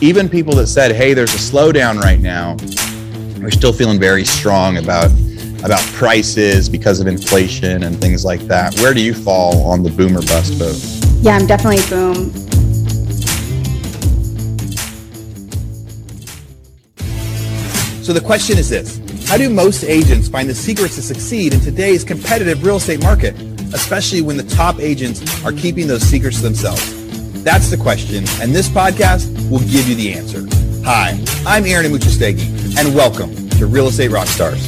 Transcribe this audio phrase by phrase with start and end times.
[0.00, 2.56] even people that said, "Hey, there's a slowdown right now,"
[3.42, 5.10] are still feeling very strong about
[5.62, 8.74] about prices because of inflation and things like that.
[8.80, 10.76] Where do you fall on the boomer bust boat?
[11.22, 12.32] Yeah, I'm definitely boom.
[18.02, 21.60] So the question is this How do most agents find the secrets to succeed in
[21.60, 23.38] today's competitive real estate market,
[23.74, 26.99] especially when the top agents are keeping those secrets to themselves?
[27.42, 30.46] That's the question, and this podcast will give you the answer.
[30.84, 34.60] Hi, I'm Aaron Amuchastegui, and welcome to Real Estate Rockstars.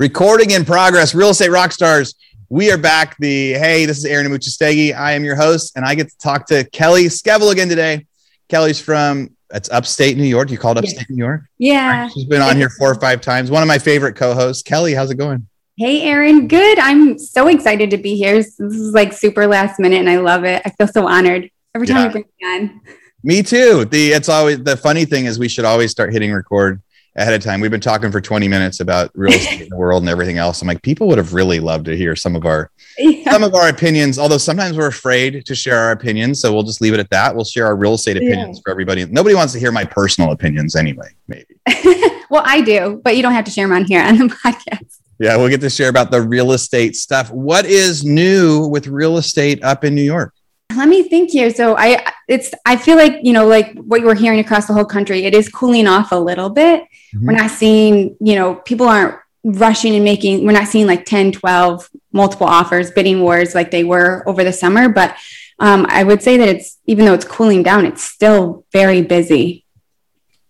[0.00, 2.16] Recording in progress, Real Estate Rockstars.
[2.48, 3.16] We are back.
[3.20, 4.96] The hey, this is Aaron Amuchastegui.
[4.96, 8.06] I am your host, and I get to talk to Kelly Skevel again today.
[8.48, 10.50] Kelly's from it's upstate New York.
[10.50, 11.14] You called upstate yeah.
[11.14, 11.42] New York?
[11.58, 12.08] Yeah.
[12.08, 13.50] She's been on here four or five times.
[13.50, 14.62] One of my favorite co-hosts.
[14.62, 15.46] Kelly, how's it going?
[15.76, 16.78] Hey Aaron, good.
[16.78, 18.34] I'm so excited to be here.
[18.34, 20.60] This is like super last minute and I love it.
[20.64, 22.04] I feel so honored every time yeah.
[22.04, 22.80] you bring me on.
[23.22, 23.86] Me too.
[23.86, 26.82] The it's always the funny thing is we should always start hitting record
[27.16, 27.60] ahead of time.
[27.60, 30.62] We've been talking for 20 minutes about real estate in the world and everything else.
[30.62, 33.30] I'm like, people would have really loved to hear some of our yeah.
[33.30, 36.40] some of our opinions, although sometimes we're afraid to share our opinions.
[36.40, 37.34] So we'll just leave it at that.
[37.34, 38.62] We'll share our real estate opinions yeah.
[38.64, 39.04] for everybody.
[39.06, 41.56] Nobody wants to hear my personal opinions anyway, maybe.
[42.30, 44.98] well, I do, but you don't have to share them on here on the podcast.
[45.18, 47.30] Yeah, we'll get to share about the real estate stuff.
[47.30, 50.32] What is new with real estate up in New York?
[50.80, 51.50] Let me think here.
[51.50, 54.86] So I it's I feel like, you know, like what you're hearing across the whole
[54.86, 56.84] country, it is cooling off a little bit.
[57.14, 57.26] Mm-hmm.
[57.26, 61.32] We're not seeing, you know, people aren't rushing and making we're not seeing like 10
[61.32, 65.16] 12 multiple offers bidding wars like they were over the summer but
[65.60, 69.64] um, i would say that it's even though it's cooling down it's still very busy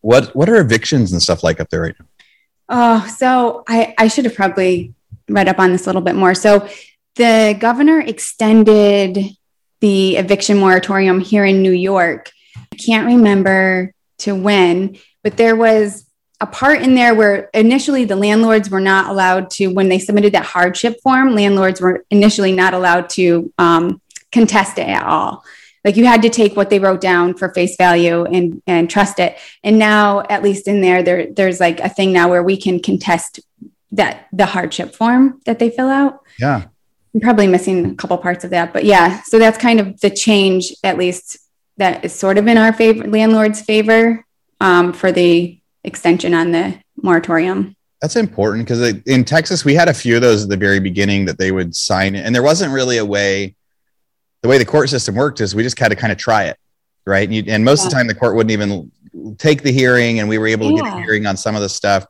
[0.01, 2.07] what what are evictions and stuff like up there right now
[2.69, 4.93] oh so i i should have probably
[5.29, 6.69] read up on this a little bit more so
[7.15, 9.37] the governor extended
[9.81, 16.07] the eviction moratorium here in new york i can't remember to when but there was
[16.41, 20.33] a part in there where initially the landlords were not allowed to, when they submitted
[20.33, 24.01] that hardship form, landlords were initially not allowed to um,
[24.33, 25.45] contest it at all.
[25.85, 29.19] Like you had to take what they wrote down for face value and and trust
[29.19, 29.39] it.
[29.65, 32.81] And now, at least in there, there there's like a thing now where we can
[32.81, 33.41] contest
[33.93, 36.21] that the hardship form that they fill out.
[36.39, 36.67] Yeah.
[37.15, 39.23] I'm probably missing a couple parts of that, but yeah.
[39.23, 41.39] So that's kind of the change, at least
[41.77, 44.25] that is sort of in our favor, landlord's favor
[44.61, 47.75] um, for the extension on the moratorium.
[48.01, 51.27] That's important because in Texas, we had a few of those at the very beginning
[51.27, 52.25] that they would sign it.
[52.25, 53.57] And there wasn't really a way,
[54.43, 56.57] the way the court system worked is we just had to kind of try it.
[57.07, 57.25] Right.
[57.29, 57.87] And, you, and most yeah.
[57.87, 58.91] of the time, the court wouldn't even
[59.39, 60.21] take the hearing.
[60.21, 60.91] And we were able to yeah.
[60.91, 62.07] get a hearing on some of the stuff.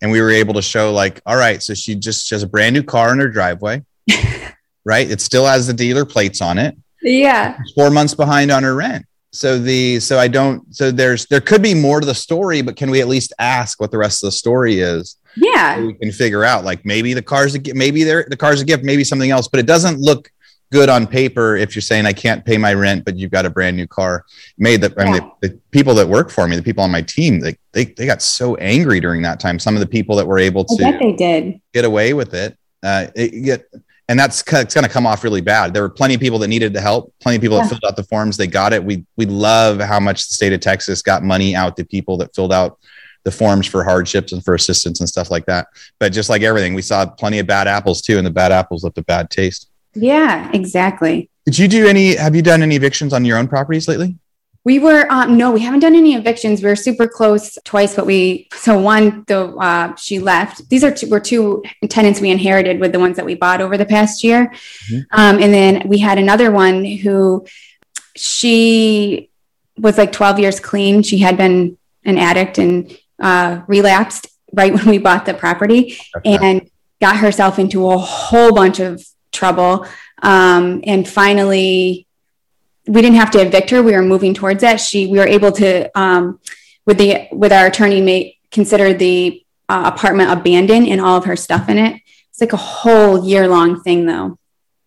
[0.00, 2.46] And we were able to show, like, all right, so she just she has a
[2.46, 3.82] brand new car in her driveway.
[4.84, 5.10] right.
[5.10, 6.76] It still has the dealer plates on it.
[7.02, 7.58] Yeah.
[7.74, 9.06] Four months behind on her rent.
[9.34, 12.76] So the so i don't so there's there could be more to the story but
[12.76, 15.16] can we at least ask what the rest of the story is?
[15.36, 15.76] Yeah.
[15.76, 18.60] So we can figure out like maybe the car's a gift maybe they're the car's
[18.60, 20.30] a gift maybe something else but it doesn't look
[20.70, 23.50] good on paper if you're saying i can't pay my rent but you've got a
[23.50, 24.24] brand new car.
[24.56, 27.02] Made that i mean the, the, people that work for me the people on my
[27.02, 29.58] team they, they they got so angry during that time.
[29.58, 31.60] Some of the people that were able to I bet they did.
[31.72, 33.66] get away with it uh it, get
[34.08, 35.72] and that's it's going to come off really bad.
[35.72, 37.64] There were plenty of people that needed the help, plenty of people yeah.
[37.64, 38.36] that filled out the forms.
[38.36, 38.84] They got it.
[38.84, 42.34] We we love how much the state of Texas got money out to people that
[42.34, 42.78] filled out
[43.24, 45.68] the forms for hardships and for assistance and stuff like that.
[45.98, 48.84] But just like everything, we saw plenty of bad apples too, and the bad apples
[48.84, 49.70] left a bad taste.
[49.94, 51.30] Yeah, exactly.
[51.46, 52.16] Did you do any?
[52.16, 54.16] Have you done any evictions on your own properties lately?
[54.64, 56.62] We were um, no, we haven't done any evictions.
[56.62, 60.68] We are super close twice, but we so one though uh, she left.
[60.70, 63.76] These are two, were two tenants we inherited with the ones that we bought over
[63.76, 64.52] the past year,
[64.90, 65.00] mm-hmm.
[65.12, 67.46] um, and then we had another one who
[68.16, 69.30] she
[69.76, 71.02] was like 12 years clean.
[71.02, 76.38] She had been an addict and uh, relapsed right when we bought the property, okay.
[76.40, 79.86] and got herself into a whole bunch of trouble.
[80.22, 82.06] Um, and finally
[82.86, 83.82] we didn't have to evict her.
[83.82, 84.80] We were moving towards that.
[84.80, 86.40] She, we were able to, um,
[86.86, 91.36] with the, with our attorney mate, consider the uh, apartment abandoned and all of her
[91.36, 92.00] stuff in it.
[92.30, 94.38] It's like a whole year long thing though.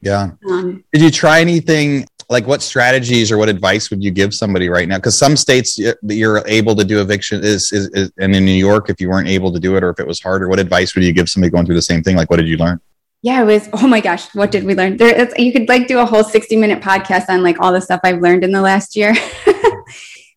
[0.01, 0.31] Yeah.
[0.49, 4.69] Um, Did you try anything like what strategies or what advice would you give somebody
[4.69, 4.97] right now?
[4.97, 8.89] Because some states you're able to do eviction is, is, is, and in New York,
[8.89, 11.03] if you weren't able to do it or if it was harder, what advice would
[11.03, 12.15] you give somebody going through the same thing?
[12.15, 12.79] Like, what did you learn?
[13.27, 14.97] Yeah, it was, oh my gosh, what did we learn?
[14.97, 18.01] There, you could like do a whole 60 minute podcast on like all the stuff
[18.03, 19.13] I've learned in the last year.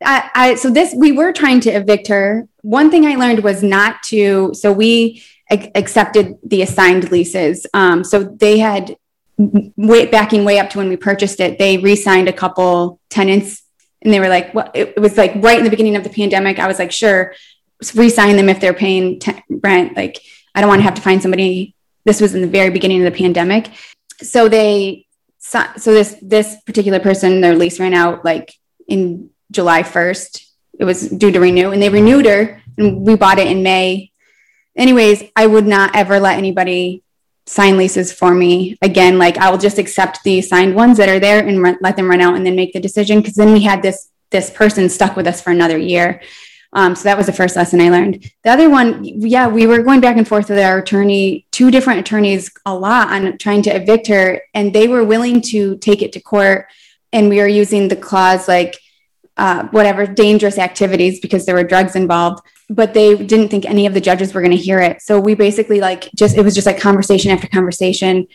[0.02, 2.48] I, I, so this, we were trying to evict her.
[2.62, 5.22] One thing I learned was not to, so we,
[5.74, 7.66] accepted the assigned leases.
[7.74, 8.96] Um, so they had
[9.36, 11.58] way backing way up to when we purchased it.
[11.58, 13.62] They re-signed a couple tenants,
[14.02, 16.10] and they were like, "Well, it, it was like right in the beginning of the
[16.10, 17.34] pandemic." I was like, "Sure,
[17.94, 20.20] re-sign them if they're paying t- rent." Like,
[20.54, 21.74] I don't want to have to find somebody.
[22.04, 23.70] This was in the very beginning of the pandemic,
[24.22, 25.06] so they
[25.38, 28.52] so, this this particular person, their lease ran out like
[28.86, 30.46] in July first.
[30.78, 34.10] It was due to renew, and they renewed her, and we bought it in May
[34.76, 37.02] anyways, I would not ever let anybody
[37.46, 39.18] sign leases for me again.
[39.18, 42.20] Like I will just accept the signed ones that are there and let them run
[42.20, 43.22] out and then make the decision.
[43.22, 46.22] Cause then we had this, this person stuck with us for another year.
[46.72, 48.30] Um, so that was the first lesson I learned.
[48.44, 52.00] The other one, yeah, we were going back and forth with our attorney, two different
[52.00, 56.12] attorneys, a lot on trying to evict her, and they were willing to take it
[56.12, 56.66] to court.
[57.12, 58.78] And we were using the clause like
[59.36, 62.40] uh, whatever dangerous activities because there were drugs involved
[62.70, 65.02] but they didn't think any of the judges were going to hear it.
[65.02, 68.28] So we basically like just it was just like conversation after conversation,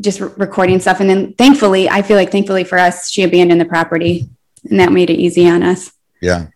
[0.00, 0.98] just re- recording stuff.
[0.98, 4.28] And then thankfully, I feel like thankfully for us, she abandoned the property,
[4.68, 5.92] and that made it easy on us.
[6.20, 6.48] Yeah,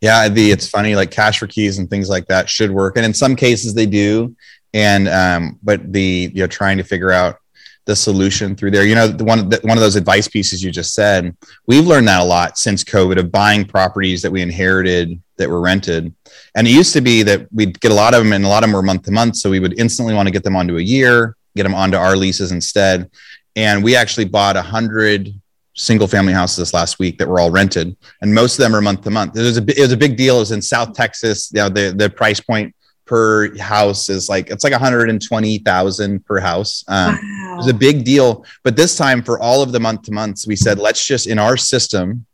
[0.00, 0.28] yeah.
[0.28, 3.14] The it's funny like cash for keys and things like that should work, and in
[3.14, 4.36] some cases they do.
[4.74, 7.38] And um, but the you know trying to figure out
[7.86, 8.84] the solution through there.
[8.84, 11.34] You know, one the, one of those advice pieces you just said,
[11.66, 15.60] we've learned that a lot since COVID of buying properties that we inherited that were
[15.60, 16.12] rented.
[16.54, 18.64] And it used to be that we'd get a lot of them, and a lot
[18.64, 19.36] of them were month to month.
[19.36, 22.16] So we would instantly want to get them onto a year, get them onto our
[22.16, 23.10] leases instead.
[23.54, 25.32] And we actually bought a hundred
[25.76, 28.80] single family houses this last week that were all rented, and most of them are
[28.80, 29.36] month to month.
[29.36, 30.36] It was a it was a big deal.
[30.36, 31.52] It was in South Texas.
[31.52, 32.74] You know, the the price point
[33.04, 36.84] per house is like it's like 120,000 per house.
[36.88, 37.52] Um, wow.
[37.52, 40.46] It was a big deal, but this time for all of the month to months,
[40.46, 42.26] we said let's just in our system,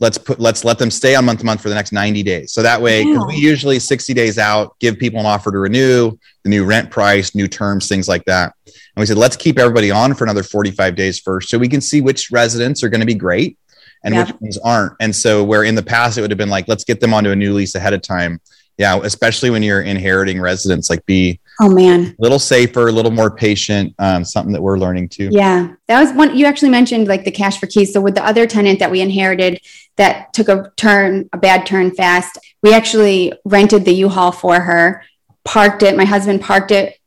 [0.00, 2.52] let's put let's let them stay on month to month for the next 90 days.
[2.52, 6.18] So that way, because we usually 60 days out give people an offer to renew,
[6.42, 8.54] the new rent price, new terms, things like that.
[8.96, 11.80] And we said let's keep everybody on for another 45 days first, so we can
[11.80, 13.58] see which residents are going to be great
[14.02, 14.24] and yeah.
[14.24, 14.94] which ones aren't.
[15.00, 17.30] And so where in the past it would have been like let's get them onto
[17.30, 18.40] a new lease ahead of time
[18.80, 23.10] yeah, especially when you're inheriting residents, like be oh man, a little safer, a little
[23.10, 23.94] more patient.
[23.98, 25.28] Um, something that we're learning too.
[25.30, 27.92] Yeah, that was one you actually mentioned, like the cash for keys.
[27.92, 29.60] So with the other tenant that we inherited
[29.96, 35.04] that took a turn, a bad turn fast, we actually rented the U-Haul for her,
[35.44, 35.94] parked it.
[35.94, 36.98] My husband parked it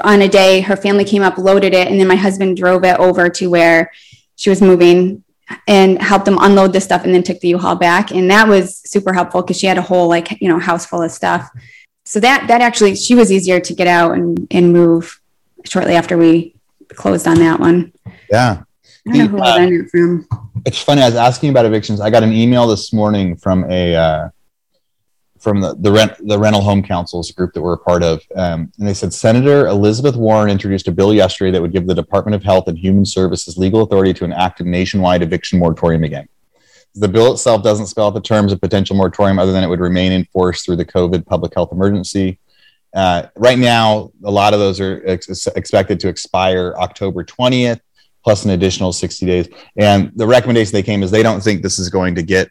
[0.00, 0.60] on a day.
[0.60, 3.90] Her family came up, loaded it, and then my husband drove it over to where
[4.36, 5.24] she was moving
[5.68, 8.10] and helped them unload the stuff and then took the U-Haul back.
[8.10, 11.02] And that was super helpful because she had a whole like, you know, house full
[11.02, 11.50] of stuff.
[12.04, 15.20] So that that actually she was easier to get out and, and move
[15.64, 16.54] shortly after we
[16.88, 17.92] closed on that one.
[18.30, 18.62] Yeah.
[19.06, 20.28] I don't know who uh, from.
[20.64, 21.02] It's funny.
[21.02, 22.00] I was asking about evictions.
[22.00, 24.28] I got an email this morning from a uh,
[25.42, 28.72] from the the rent the rental home councils group that we're a part of, um,
[28.78, 32.34] and they said Senator Elizabeth Warren introduced a bill yesterday that would give the Department
[32.34, 36.28] of Health and Human Services legal authority to enact a nationwide eviction moratorium again.
[36.94, 39.80] The bill itself doesn't spell out the terms of potential moratorium other than it would
[39.80, 42.38] remain in force through the COVID public health emergency.
[42.94, 47.80] Uh, right now, a lot of those are ex- expected to expire October 20th,
[48.22, 49.48] plus an additional 60 days.
[49.76, 52.50] And the recommendation they came is they don't think this is going to get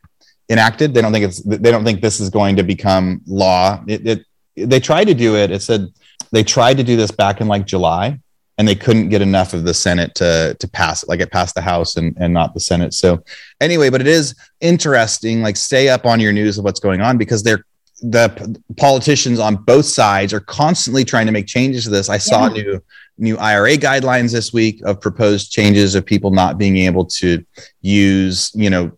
[0.52, 0.94] enacted.
[0.94, 3.84] They don't think it's they don't think this is going to become law.
[3.88, 5.50] It, it they tried to do it.
[5.50, 5.88] It said
[6.32, 8.20] they tried to do this back in like July,
[8.58, 11.10] and they couldn't get enough of the Senate to to pass it.
[11.10, 12.94] Like it passed the House and and not the Senate.
[12.94, 13.24] So
[13.60, 15.42] anyway, but it is interesting.
[15.42, 17.66] Like stay up on your news of what's going on because they're
[18.02, 22.10] the politicians on both sides are constantly trying to make changes to this.
[22.10, 22.64] I saw yeah.
[22.64, 22.84] new
[23.18, 27.46] new IRA guidelines this week of proposed changes of people not being able to
[27.82, 28.92] use, you know,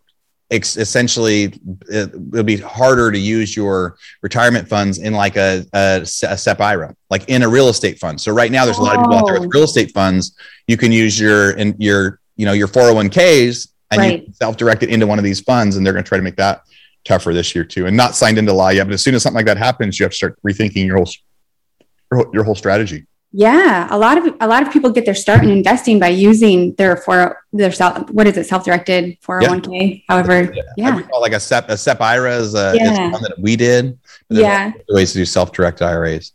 [0.51, 1.53] ex- essentially
[1.89, 6.62] it, will be harder to use your retirement funds in like a, a, a SEP
[6.62, 8.19] IRA, like in a real estate fund.
[8.19, 9.51] So right now there's a lot of people out there with oh.
[9.53, 10.35] real estate funds.
[10.67, 14.27] You can use your and your you know your 401ks and right.
[14.27, 16.38] you self-direct it into one of these funds, and they're going to try to make
[16.38, 16.63] that
[17.05, 18.85] tougher this year too, and not signed into law yet.
[18.85, 22.31] But as soon as something like that happens, you have to start rethinking your whole
[22.33, 23.05] your whole strategy.
[23.35, 26.75] Yeah, a lot of a lot of people get their start in investing by using
[26.75, 30.03] their for their self what is it self directed four hundred one k.
[30.07, 31.01] However, yeah, yeah.
[31.19, 32.91] Like a SEP a SEP IRA is, uh, a, yeah.
[32.91, 33.97] is one that we did.
[34.29, 36.31] Yeah, ways to do self directed IRAs.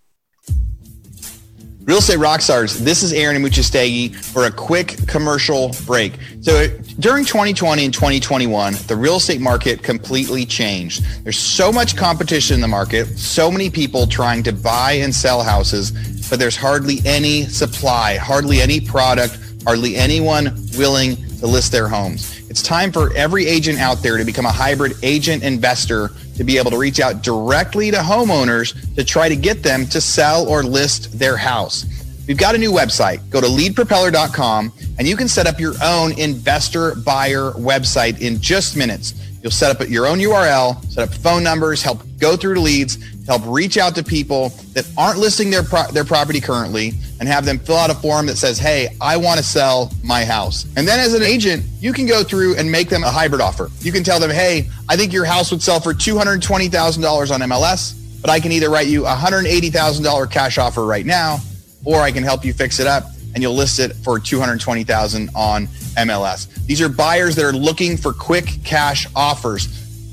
[1.88, 6.18] Real Estate Rockstars, this is Aaron Amuchastegui for a quick commercial break.
[6.42, 6.68] So
[7.00, 11.02] during 2020 and 2021, the real estate market completely changed.
[11.24, 15.42] There's so much competition in the market, so many people trying to buy and sell
[15.42, 15.92] houses
[16.28, 22.38] but there's hardly any supply, hardly any product, hardly anyone willing to list their homes
[22.50, 26.56] It's time for every agent out there to become a hybrid agent investor to be
[26.56, 30.62] able to reach out directly to homeowners to try to get them to sell or
[30.62, 31.84] list their house.
[32.28, 33.28] We've got a new website.
[33.28, 38.76] Go to leadpropeller.com and you can set up your own investor buyer website in just
[38.76, 39.14] minutes.
[39.42, 42.98] You'll set up your own URL, set up phone numbers, help go through leads,
[43.28, 47.44] help reach out to people that aren't listing their pro- their property currently and have
[47.44, 50.88] them fill out a form that says, "Hey, I want to sell my house." And
[50.88, 53.70] then as an agent, you can go through and make them a hybrid offer.
[53.82, 57.92] You can tell them, "Hey, I think your house would sell for $220,000 on MLS,
[58.22, 61.40] but I can either write you a $180,000 cash offer right now,
[61.84, 65.68] or I can help you fix it up and you'll list it for 220,000 on
[65.98, 69.68] MLS." These are buyers that are looking for quick cash offers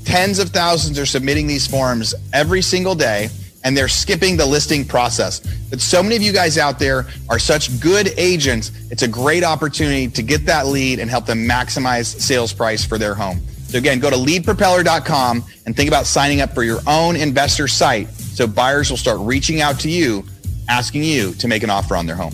[0.06, 3.28] Tens of thousands are submitting these forms every single day
[3.64, 5.40] and they're skipping the listing process.
[5.68, 8.70] But so many of you guys out there are such good agents.
[8.92, 12.98] It's a great opportunity to get that lead and help them maximize sales price for
[12.98, 13.40] their home.
[13.66, 18.08] So again, go to leadpropeller.com and think about signing up for your own investor site
[18.10, 20.24] so buyers will start reaching out to you
[20.68, 22.32] asking you to make an offer on their home.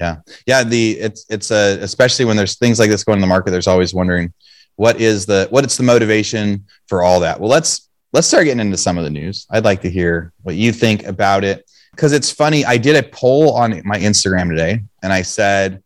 [0.00, 0.16] Yeah.
[0.46, 3.52] Yeah, the it's it's a especially when there's things like this going in the market
[3.52, 4.32] there's always wondering
[4.76, 7.40] what is the what is the motivation for all that?
[7.40, 9.46] Well let's let's start getting into some of the news.
[9.50, 11.68] I'd like to hear what you think about it.
[11.92, 15.82] Because it's funny i did a poll on my instagram today and i said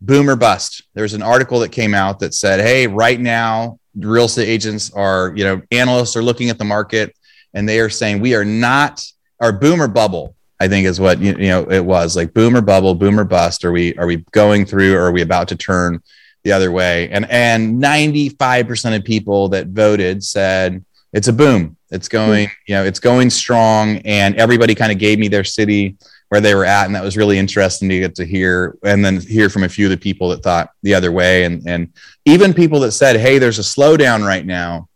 [0.00, 0.82] boom or bust.
[0.94, 5.32] There's an article that came out that said hey right now real estate agents are
[5.36, 7.14] you know analysts are looking at the market
[7.54, 9.04] and they are saying we are not
[9.40, 12.60] our boom or bubble i think is what you, know it was like boom or
[12.60, 13.64] bubble boom or bust.
[13.64, 16.00] Are we are we going through or are we about to turn
[16.44, 17.08] the other way.
[17.10, 21.76] And and 95% of people that voted said it's a boom.
[21.90, 22.16] It's hmm.
[22.16, 23.98] going, you know, it's going strong.
[23.98, 25.96] And everybody kind of gave me their city
[26.28, 26.86] where they were at.
[26.86, 29.86] And that was really interesting to get to hear and then hear from a few
[29.86, 31.44] of the people that thought the other way.
[31.44, 31.92] And and
[32.24, 34.88] even people that said, hey, there's a slowdown right now,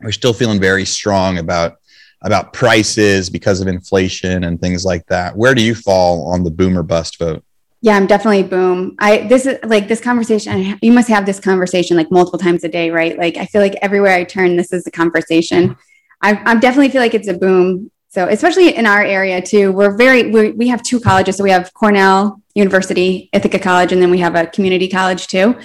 [0.00, 1.76] We're still feeling very strong about
[2.22, 5.36] about prices because of inflation and things like that.
[5.36, 7.44] Where do you fall on the boomer bust vote?
[7.82, 8.96] Yeah, I'm definitely boom.
[8.98, 10.78] I this is like this conversation.
[10.82, 13.16] You must have this conversation like multiple times a day, right?
[13.18, 15.76] Like I feel like everywhere I turn, this is the conversation.
[16.22, 17.90] I, I definitely feel like it's a boom.
[18.08, 21.36] So especially in our area too, we're very we we have two colleges.
[21.36, 25.56] So we have Cornell University, Ithaca College, and then we have a community college too.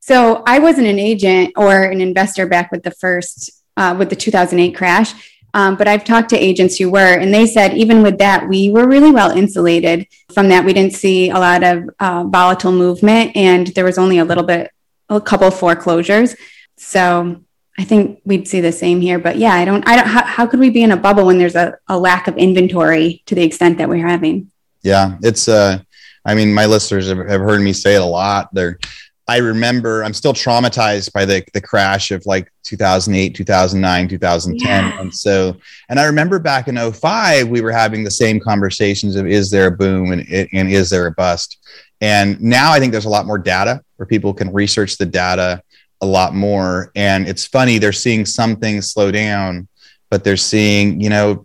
[0.00, 4.16] So I wasn't an agent or an investor back with the first uh, with the
[4.16, 8.18] 2008 crash um, but I've talked to agents who were, and they said even with
[8.18, 10.64] that, we were really well insulated from that.
[10.64, 14.44] We didn't see a lot of uh, volatile movement, and there was only a little
[14.44, 14.70] bit,
[15.08, 16.36] a couple foreclosures.
[16.76, 17.42] So
[17.78, 19.18] I think we'd see the same here.
[19.18, 21.38] But yeah, I don't, I don't, how, how could we be in a bubble when
[21.38, 24.50] there's a, a lack of inventory to the extent that we're having?
[24.82, 25.78] Yeah, it's, uh,
[26.24, 28.52] I mean, my listeners have, have heard me say it a lot.
[28.52, 28.78] They're,
[29.28, 34.68] I remember I'm still traumatized by the the crash of like 2008, 2009, 2010.
[34.68, 35.00] Yeah.
[35.00, 35.56] And so,
[35.88, 39.66] and I remember back in 05, we were having the same conversations of is there
[39.66, 41.58] a boom and, and is there a bust?
[42.00, 45.62] And now I think there's a lot more data where people can research the data
[46.02, 46.92] a lot more.
[46.94, 49.66] And it's funny, they're seeing some things slow down
[50.08, 51.42] but they're seeing, you know,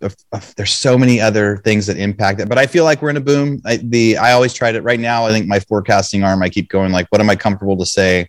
[0.56, 2.48] there's so many other things that impact it.
[2.48, 3.60] But I feel like we're in a boom.
[3.64, 5.26] I, the I always tried it right now.
[5.26, 8.28] I think my forecasting arm, I keep going like, what am I comfortable to say?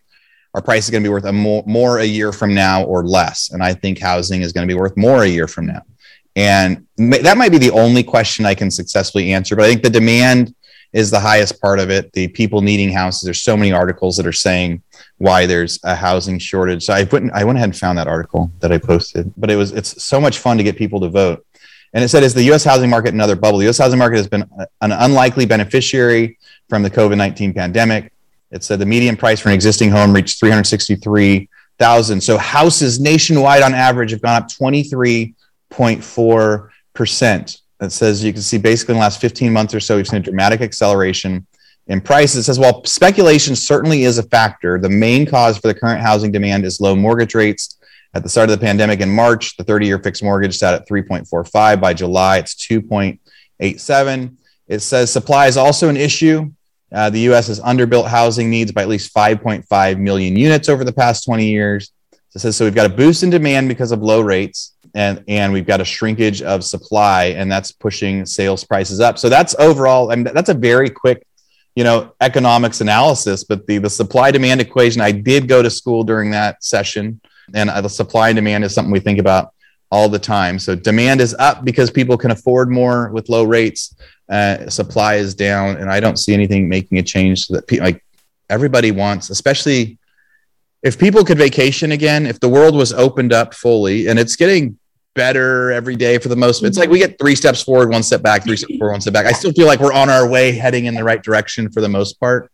[0.55, 3.05] Our price is going to be worth a more, more a year from now or
[3.05, 3.51] less.
[3.51, 5.81] And I think housing is going to be worth more a year from now.
[6.35, 9.55] And that might be the only question I can successfully answer.
[9.55, 10.55] But I think the demand
[10.91, 12.11] is the highest part of it.
[12.13, 13.21] The people needing houses.
[13.21, 14.81] There's so many articles that are saying
[15.23, 16.83] why there's a housing shortage.
[16.83, 19.31] So I went I went ahead and found that article that I posted.
[19.37, 21.45] But it was it's so much fun to get people to vote.
[21.93, 22.65] And it said, is the U.S.
[22.65, 23.59] housing market another bubble?
[23.59, 23.77] The U.S.
[23.77, 24.43] housing market has been
[24.81, 28.11] an unlikely beneficiary from the COVID 19 pandemic.
[28.51, 32.21] It said the median price for an existing home reached 363,000.
[32.21, 38.57] So houses nationwide on average have gone up 23.4 percent that says you can see
[38.57, 41.47] basically in the last 15 months or so, we've seen a dramatic acceleration
[41.87, 42.37] in prices.
[42.37, 46.31] It says while speculation certainly is a factor, the main cause for the current housing
[46.31, 47.77] demand is low mortgage rates.
[48.15, 50.87] At the start of the pandemic in March, the 30 year fixed mortgage sat at
[50.87, 51.81] 3.45.
[51.81, 54.35] By July, it's 2.87.
[54.67, 56.51] It says supply is also an issue.
[56.91, 60.93] Uh, the US has underbuilt housing needs by at least 5.5 million units over the
[60.93, 61.91] past 20 years.
[62.29, 65.23] So it says so we've got a boost in demand because of low rates and
[65.27, 69.55] and we've got a shrinkage of supply and that's pushing sales prices up so that's
[69.57, 71.25] overall I mean, that's a very quick
[71.75, 76.03] you know economics analysis but the the supply demand equation i did go to school
[76.03, 77.19] during that session
[77.53, 79.53] and uh, the supply and demand is something we think about
[79.91, 80.57] all the time.
[80.57, 83.95] So demand is up because people can afford more with low rates
[84.29, 87.85] uh, supply is down and i don't see anything making a change so that people
[87.85, 88.03] like
[88.49, 89.99] everybody wants especially
[90.83, 94.77] if people could vacation again, if the world was opened up fully, and it's getting
[95.15, 98.21] better every day for the most, it's like we get three steps forward, one step
[98.21, 99.25] back, three steps forward, one step back.
[99.25, 101.89] I still feel like we're on our way, heading in the right direction for the
[101.89, 102.51] most part.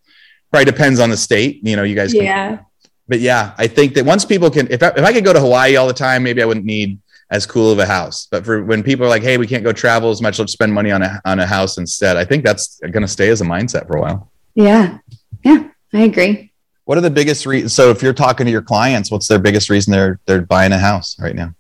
[0.52, 1.60] Probably depends on the state.
[1.64, 2.14] You know, you guys.
[2.14, 2.60] Can, yeah.
[3.08, 5.40] But yeah, I think that once people can, if I, if I could go to
[5.40, 7.00] Hawaii all the time, maybe I wouldn't need
[7.32, 8.28] as cool of a house.
[8.30, 10.40] But for when people are like, "Hey, we can't go travel as much.
[10.40, 13.30] Let's spend money on a on a house instead." I think that's going to stay
[13.30, 14.32] as a mindset for a while.
[14.56, 14.98] Yeah,
[15.44, 16.52] yeah, I agree.
[16.86, 17.74] What are the biggest reasons?
[17.74, 20.80] So, if you're talking to your clients, what's their biggest reason they're they're buying a
[20.80, 21.54] house right now?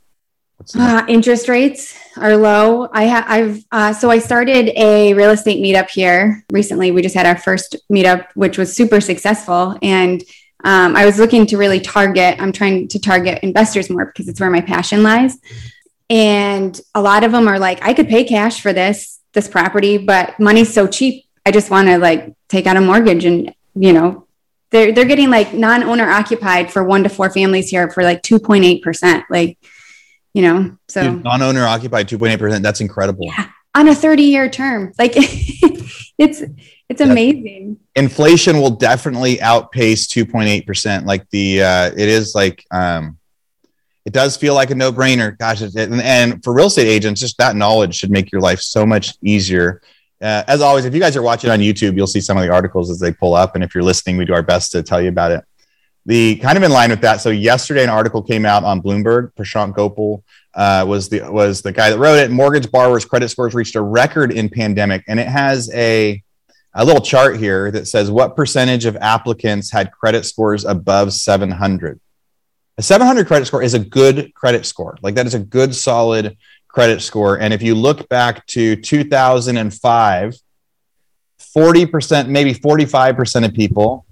[0.75, 2.89] Uh, interest rates are low.
[2.91, 6.91] I have I've uh, so I started a real estate meetup here recently.
[6.91, 10.21] We just had our first meetup, which was super successful, and
[10.63, 12.35] um, I was looking to really target.
[12.39, 15.37] I'm trying to target investors more because it's where my passion lies.
[16.09, 19.97] And a lot of them are like, I could pay cash for this this property,
[19.97, 21.25] but money's so cheap.
[21.45, 24.27] I just want to like take out a mortgage and you know
[24.71, 28.81] they're they're getting like non-owner occupied for one to four families here for like 2.8
[28.81, 29.57] percent like
[30.39, 31.03] you know so.
[31.03, 33.25] Dude, non-owner occupied 2.8 percent that's incredible.
[33.25, 36.43] Yeah on a 30 year term like it's
[36.89, 37.77] it's amazing.
[37.95, 43.17] Inflation will definitely outpace 2.8 percent like the uh it is like um
[44.05, 45.37] it does feel like a no-brainer.
[45.37, 48.59] Gosh it, and, and for real estate agents just that knowledge should make your life
[48.59, 49.81] so much easier.
[50.21, 52.51] Uh, as always, if you guys are watching on YouTube, you'll see some of the
[52.51, 53.55] articles as they pull up.
[53.55, 55.45] And if you're listening, we do our best to tell you about it.
[56.05, 57.21] The kind of in line with that.
[57.21, 59.33] So yesterday, an article came out on Bloomberg.
[59.33, 60.23] Prashant Gopal
[60.55, 62.31] uh, was the was the guy that wrote it.
[62.31, 66.23] Mortgage borrowers' credit scores reached a record in pandemic, and it has a
[66.73, 71.99] a little chart here that says what percentage of applicants had credit scores above 700.
[72.77, 74.97] A 700 credit score is a good credit score.
[75.01, 76.37] Like that is a good, solid
[76.69, 77.39] credit score.
[77.39, 80.35] And if you look back to 2005,
[81.39, 84.05] 40%, maybe 45% of people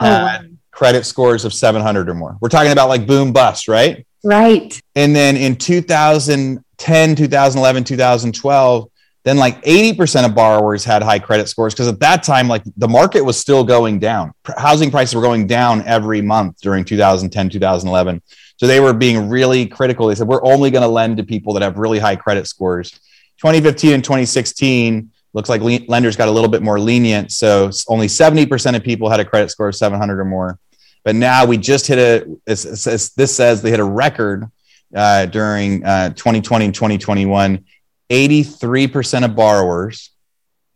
[0.00, 0.55] oh, had.
[0.76, 2.36] Credit scores of 700 or more.
[2.40, 4.06] We're talking about like boom bust, right?
[4.22, 4.80] Right.
[4.94, 8.90] And then in 2010, 2011, 2012,
[9.24, 12.86] then like 80% of borrowers had high credit scores because at that time like the
[12.86, 18.22] market was still going down housing prices were going down every month during 2010 2011
[18.56, 20.06] so they were being really critical.
[20.06, 22.90] They said, we're only going to lend to people that have really high credit scores.
[23.38, 27.32] 2015 and 2016 looks like le- lenders got a little bit more lenient.
[27.32, 30.58] So only 70% of people had a credit score of 700 or more.
[31.06, 34.50] But now we just hit a, it's, it's, this says they hit a record
[34.92, 37.64] uh, during uh, 2020 and 2021.
[38.10, 40.10] 83% of borrowers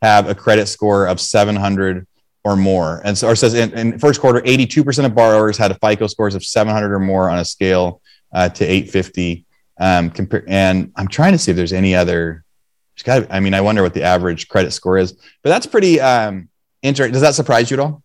[0.01, 2.07] have a credit score of 700
[2.45, 3.03] or more.
[3.05, 6.37] And so, or says in, in first quarter, 82% of borrowers had a FICO scores
[6.37, 8.01] of 700 or more on a scale
[8.33, 9.45] uh, to 850.
[9.81, 10.12] Um,
[10.47, 12.45] and I'm trying to see if there's any other.
[13.03, 15.12] Got, I mean, I wonder what the average credit score is,
[15.43, 16.51] but that's pretty um,
[16.83, 17.14] interesting.
[17.14, 18.05] Does that surprise you at all?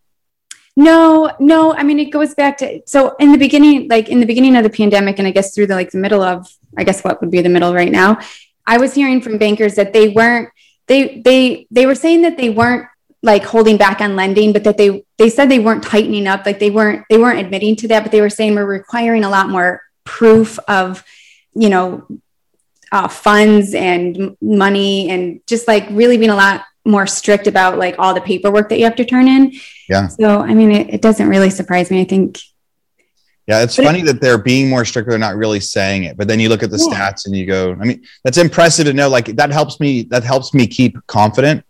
[0.78, 1.74] No, no.
[1.74, 4.64] I mean, it goes back to so in the beginning, like in the beginning of
[4.64, 7.32] the pandemic, and I guess through the like the middle of, I guess what would
[7.32, 8.20] be the middle right now.
[8.68, 10.50] I was hearing from bankers that they weren't
[10.88, 12.88] they they they were saying that they weren't
[13.22, 16.60] like holding back on lending but that they they said they weren't tightening up like
[16.60, 19.50] they weren't they weren't admitting to that but they were saying we're requiring a lot
[19.50, 21.04] more proof of
[21.54, 22.06] you know
[22.92, 27.96] uh, funds and money and just like really being a lot more strict about like
[27.98, 29.52] all the paperwork that you have to turn in
[29.90, 32.40] yeah so i mean it, it doesn't really surprise me i think
[33.48, 35.08] yeah, it's funny that they're being more strict.
[35.08, 37.12] They're not really saying it, but then you look at the yeah.
[37.12, 39.08] stats and you go, I mean, that's impressive to know.
[39.08, 40.02] Like that helps me.
[40.02, 41.64] That helps me keep confident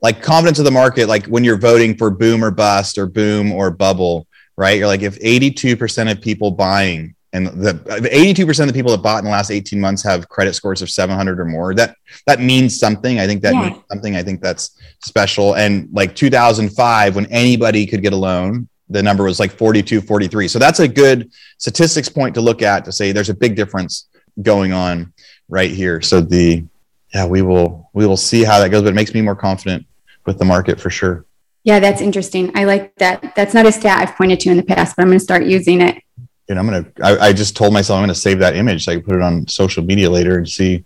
[0.00, 3.52] like confidence of the market, like when you're voting for boom or bust or boom
[3.52, 4.78] or bubble, right?
[4.78, 9.18] You're like, if 82% of people buying and the 82% of the people that bought
[9.18, 11.94] in the last 18 months have credit scores of 700 or more, that,
[12.26, 13.20] that means something.
[13.20, 13.70] I think that yeah.
[13.70, 14.16] means something.
[14.16, 15.54] I think that's special.
[15.54, 20.48] And like 2005, when anybody could get a loan, the number was like 42, 43.
[20.48, 24.08] So that's a good statistics point to look at to say there's a big difference
[24.40, 25.12] going on
[25.50, 26.00] right here.
[26.00, 26.64] So the,
[27.12, 29.84] yeah, we will, we will see how that goes, but it makes me more confident
[30.24, 31.26] with the market for sure.
[31.64, 32.50] Yeah, that's interesting.
[32.56, 33.34] I like that.
[33.36, 35.44] That's not a stat I've pointed to in the past, but I'm going to start
[35.44, 36.02] using it.
[36.48, 38.92] And I'm going to, I, I just told myself I'm to save that image so
[38.92, 40.84] I can put it on social media later and see,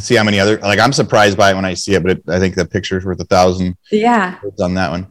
[0.00, 2.22] see how many other, like I'm surprised by it when I see it, but it,
[2.28, 3.76] I think the picture's worth a thousand.
[3.90, 4.38] Yeah.
[4.60, 5.10] On that one.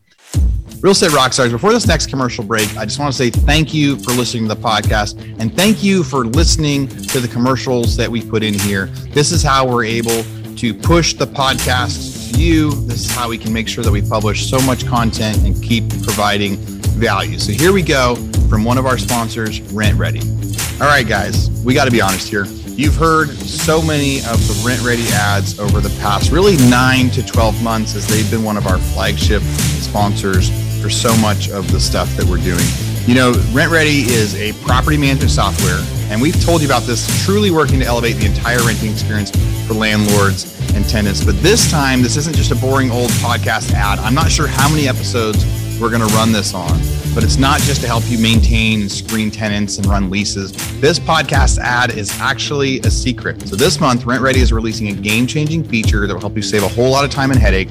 [0.81, 3.97] Real Estate Rockstars, before this next commercial break, I just want to say thank you
[3.97, 8.21] for listening to the podcast and thank you for listening to the commercials that we
[8.21, 8.85] put in here.
[9.11, 10.23] This is how we're able
[10.55, 12.71] to push the podcast to you.
[12.85, 15.89] This is how we can make sure that we publish so much content and keep
[16.03, 17.39] providing value.
[17.39, 18.15] So here we go
[18.49, 20.81] from one of our sponsors, RentRedi.
[20.81, 22.45] All right, guys, we got to be honest here.
[22.45, 27.61] You've heard so many of the RentRedi ads over the past really nine to 12
[27.63, 29.41] months as they've been one of our flagship
[29.81, 30.49] sponsors
[30.81, 32.63] for so much of the stuff that we're doing.
[33.05, 37.51] You know, RentRedi is a property management software, and we've told you about this truly
[37.51, 39.31] working to elevate the entire renting experience
[39.67, 41.23] for landlords and tenants.
[41.23, 43.99] But this time, this isn't just a boring old podcast ad.
[43.99, 45.43] I'm not sure how many episodes
[45.79, 46.77] we're going to run this on,
[47.15, 50.51] but it's not just to help you maintain screen tenants and run leases.
[50.81, 53.47] This podcast ad is actually a secret.
[53.47, 56.63] So this month, RentRedi is releasing a game changing feature that will help you save
[56.63, 57.69] a whole lot of time and headache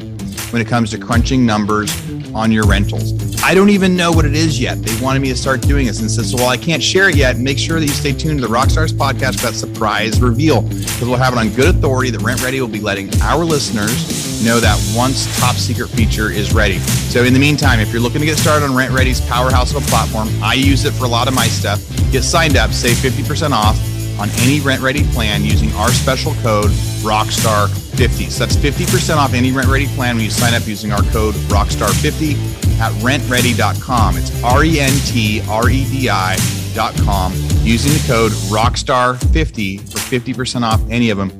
[0.52, 1.90] when it comes to crunching numbers
[2.34, 3.12] on your rentals.
[3.42, 4.80] I don't even know what it is yet.
[4.82, 7.16] They wanted me to start doing this and said, so while I can't share it
[7.16, 10.62] yet, make sure that you stay tuned to the Rockstars podcast for that surprise reveal
[10.62, 14.60] because we'll have it on good authority that RentRedi will be letting our listeners know
[14.60, 16.78] that once top secret feature is ready.
[16.78, 19.86] So in the meantime, if you're looking to get started on RentRedi's powerhouse of a
[19.86, 21.80] platform, I use it for a lot of my stuff.
[22.12, 23.76] Get signed up, save 50% off
[24.18, 26.70] on any RentRedi plan using our special code
[27.02, 28.30] Rockstar50.
[28.30, 32.78] So that's 50% off any RentRedi plan when you sign up using our code Rockstar50
[32.80, 34.16] at rentredi.com.
[34.16, 40.62] It's R E N T R E D I.com using the code Rockstar50 for 50%
[40.62, 41.30] off any of them.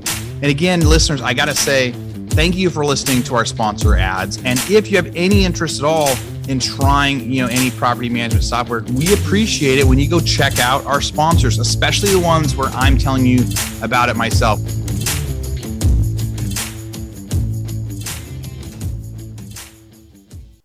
[0.41, 1.93] And again, listeners, I got to say,
[2.31, 4.43] thank you for listening to our sponsor ads.
[4.45, 6.09] And if you have any interest at all,
[6.49, 10.59] in trying, you know, any property management software, we appreciate it when you go check
[10.59, 13.45] out our sponsors, especially the ones where I'm telling you
[13.83, 14.59] about it myself.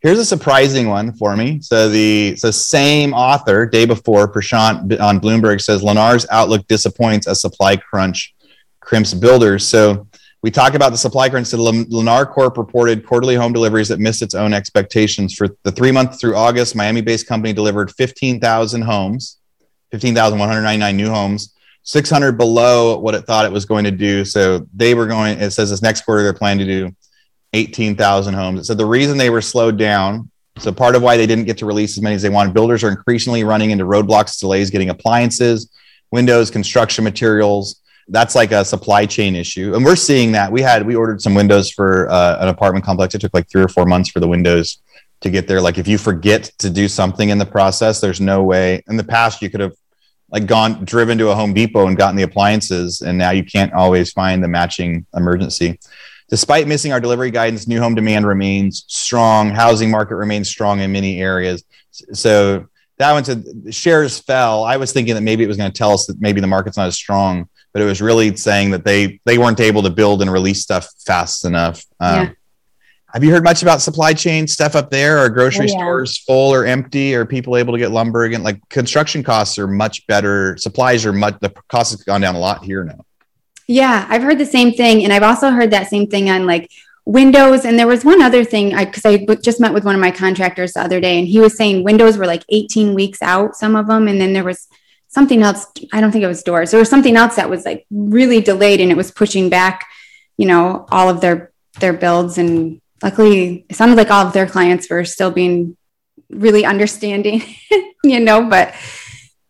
[0.01, 1.61] Here's a surprising one for me.
[1.61, 7.39] So the so same author, day before, Prashant on Bloomberg says Lennar's outlook disappoints as
[7.39, 8.35] supply crunch
[8.81, 9.65] crimps builders.
[9.65, 10.07] So
[10.43, 11.47] we talk about the supply crunch.
[11.47, 15.33] So Lennar Corp reported quarterly home deliveries that missed its own expectations.
[15.33, 19.39] For the three months through August, Miami based company delivered 15,000 homes,
[19.91, 24.25] 15,199 new homes, 600 below what it thought it was going to do.
[24.25, 26.95] So they were going, it says this next quarter, they're planning to do
[27.53, 28.67] 18,000 homes.
[28.67, 31.65] So the reason they were slowed down, so part of why they didn't get to
[31.65, 35.71] release as many as they wanted, builders are increasingly running into roadblocks, delays getting appliances,
[36.11, 39.75] windows, construction materials that's like a supply chain issue.
[39.75, 40.51] And we're seeing that.
[40.51, 43.15] We had we ordered some windows for uh, an apartment complex.
[43.15, 44.81] It took like three or four months for the windows
[45.21, 45.61] to get there.
[45.61, 48.83] Like if you forget to do something in the process there's no way.
[48.87, 49.73] In the past you could have
[50.29, 53.73] like gone driven to a home depot and gotten the appliances and now you can't
[53.73, 55.79] always find the matching emergency.
[56.29, 59.49] Despite missing our delivery guidance new home demand remains strong.
[59.49, 61.63] Housing market remains strong in many areas.
[62.13, 64.63] So that one said shares fell.
[64.63, 66.77] I was thinking that maybe it was going to tell us that maybe the market's
[66.77, 70.21] not as strong but it was really saying that they they weren't able to build
[70.21, 71.83] and release stuff fast enough.
[71.99, 72.31] Um, yeah.
[73.13, 75.19] Have you heard much about supply chain stuff up there?
[75.19, 75.77] Are grocery oh, yeah.
[75.77, 77.13] stores full or empty?
[77.13, 78.41] Are people able to get lumber again?
[78.41, 80.57] Like construction costs are much better.
[80.57, 81.39] Supplies are much.
[81.39, 83.05] The cost has gone down a lot here now.
[83.67, 86.71] Yeah, I've heard the same thing, and I've also heard that same thing on like
[87.05, 87.65] windows.
[87.65, 90.11] And there was one other thing I because I just met with one of my
[90.11, 93.75] contractors the other day, and he was saying windows were like 18 weeks out, some
[93.75, 94.67] of them, and then there was
[95.13, 95.67] something else.
[95.91, 96.71] I don't think it was doors.
[96.71, 99.87] There was something else that was like really delayed and it was pushing back,
[100.37, 102.37] you know, all of their their builds.
[102.37, 105.77] And luckily, it sounded like all of their clients were still being
[106.29, 107.43] really understanding,
[108.03, 108.49] you know.
[108.49, 108.73] But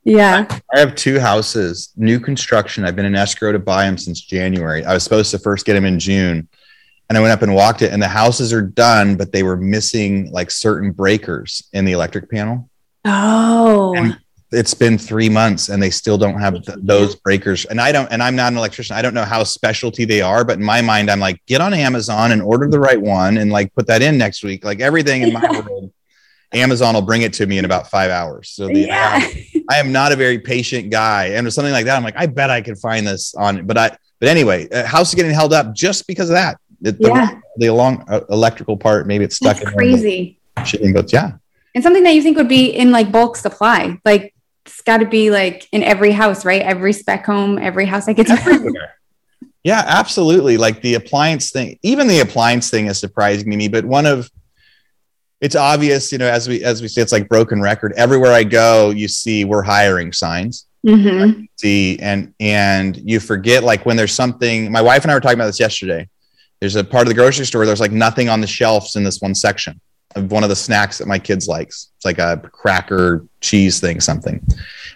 [0.03, 2.83] yeah, I have two houses, new construction.
[2.83, 4.83] I've been in escrow to buy them since January.
[4.83, 6.47] I was supposed to first get them in June.
[7.09, 9.57] And I went up and walked it, and the houses are done, but they were
[9.57, 12.69] missing like certain breakers in the electric panel.
[13.05, 13.93] Oh.
[13.95, 14.17] And
[14.53, 17.65] it's been three months and they still don't have th- those breakers.
[17.65, 18.95] And I don't, and I'm not an electrician.
[18.95, 21.73] I don't know how specialty they are, but in my mind, I'm like, get on
[21.73, 24.63] Amazon and order the right one and like put that in next week.
[24.63, 25.91] Like everything in my world,
[26.53, 28.49] Amazon will bring it to me in about five hours.
[28.49, 29.19] So the, yeah.
[29.19, 31.27] I, I, am not a very patient guy.
[31.27, 33.77] And with something like that, I'm like, I bet I could find this on, but
[33.77, 36.57] I, but anyway, uh, house is getting held up just because of that.
[36.83, 37.39] It, yeah.
[37.57, 41.11] The, the long uh, electrical part, maybe it's stuck That's in crazy shipping boats.
[41.11, 41.33] Yeah.
[41.75, 44.32] And something that you think would be in like bulk supply, like
[44.65, 46.61] it's got to be like in every house, right?
[46.61, 48.89] Every spec home, every house I get to.
[49.63, 50.57] yeah, absolutely.
[50.57, 53.67] Like the appliance thing, even the appliance thing is surprising to me.
[53.67, 54.29] But one of
[55.41, 57.93] it's obvious, you know, as we as we say, it's like broken record.
[57.93, 60.65] Everywhere I go, you see we're hiring signs.
[60.87, 61.43] Mm-hmm.
[61.57, 64.71] See, and and you forget like when there's something.
[64.71, 66.07] My wife and I were talking about this yesterday.
[66.61, 67.65] There's a part of the grocery store.
[67.65, 69.81] There's like nothing on the shelves in this one section
[70.15, 71.89] one of the snacks that my kids likes.
[71.97, 74.45] It's like a cracker cheese thing, something.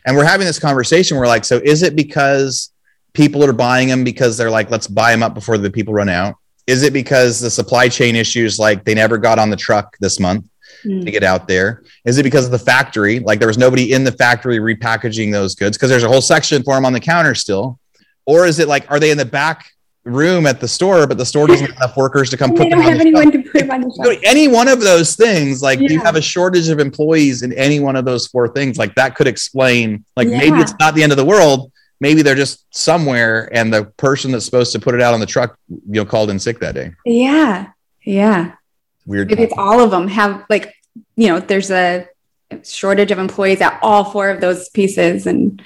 [0.06, 1.18] And we're having this conversation.
[1.18, 2.72] We're like, so is it because
[3.14, 6.10] people are buying them because they're like, let's buy them up before the people run
[6.10, 6.36] out?
[6.68, 10.20] Is it because the supply chain issues, like they never got on the truck this
[10.20, 10.46] month
[10.86, 11.04] mm.
[11.04, 11.84] to get out there?
[12.06, 13.20] Is it because of the factory?
[13.20, 16.64] Like there was nobody in the factory repackaging those goods because there's a whole section
[16.64, 17.80] for them on the counter still.
[18.26, 19.72] Or is it like, are they in the back
[20.08, 22.64] room at the store, but the store doesn't have enough workers to come And put
[22.64, 24.20] they them don't on have anyone to put on the shelf.
[24.24, 27.96] any one of those things, like you have a shortage of employees in any one
[27.96, 31.18] of those four things, like that could explain, like maybe it's not the end of
[31.18, 31.72] the world.
[32.00, 35.26] Maybe they're just somewhere and the person that's supposed to put it out on the
[35.26, 36.92] truck, you know, called in sick that day.
[37.06, 37.72] Yeah.
[38.04, 38.54] Yeah.
[39.08, 39.30] Weird.
[39.30, 40.76] Maybe it's all of them have like,
[41.16, 42.08] you know, there's a
[42.64, 45.26] shortage of employees at all four of those pieces.
[45.26, 45.62] And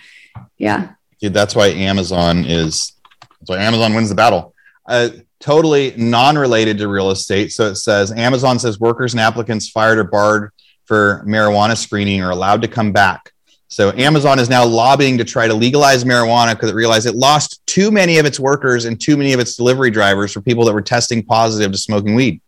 [0.58, 0.94] yeah.
[1.20, 2.94] Dude, that's why Amazon is
[3.42, 4.54] that's why Amazon wins the battle.
[4.86, 7.52] Uh, totally non-related to real estate.
[7.52, 10.52] So it says Amazon says workers and applicants fired or barred
[10.86, 13.32] for marijuana screening are allowed to come back.
[13.68, 17.66] So Amazon is now lobbying to try to legalize marijuana because it realized it lost
[17.66, 20.74] too many of its workers and too many of its delivery drivers for people that
[20.74, 22.42] were testing positive to smoking weed.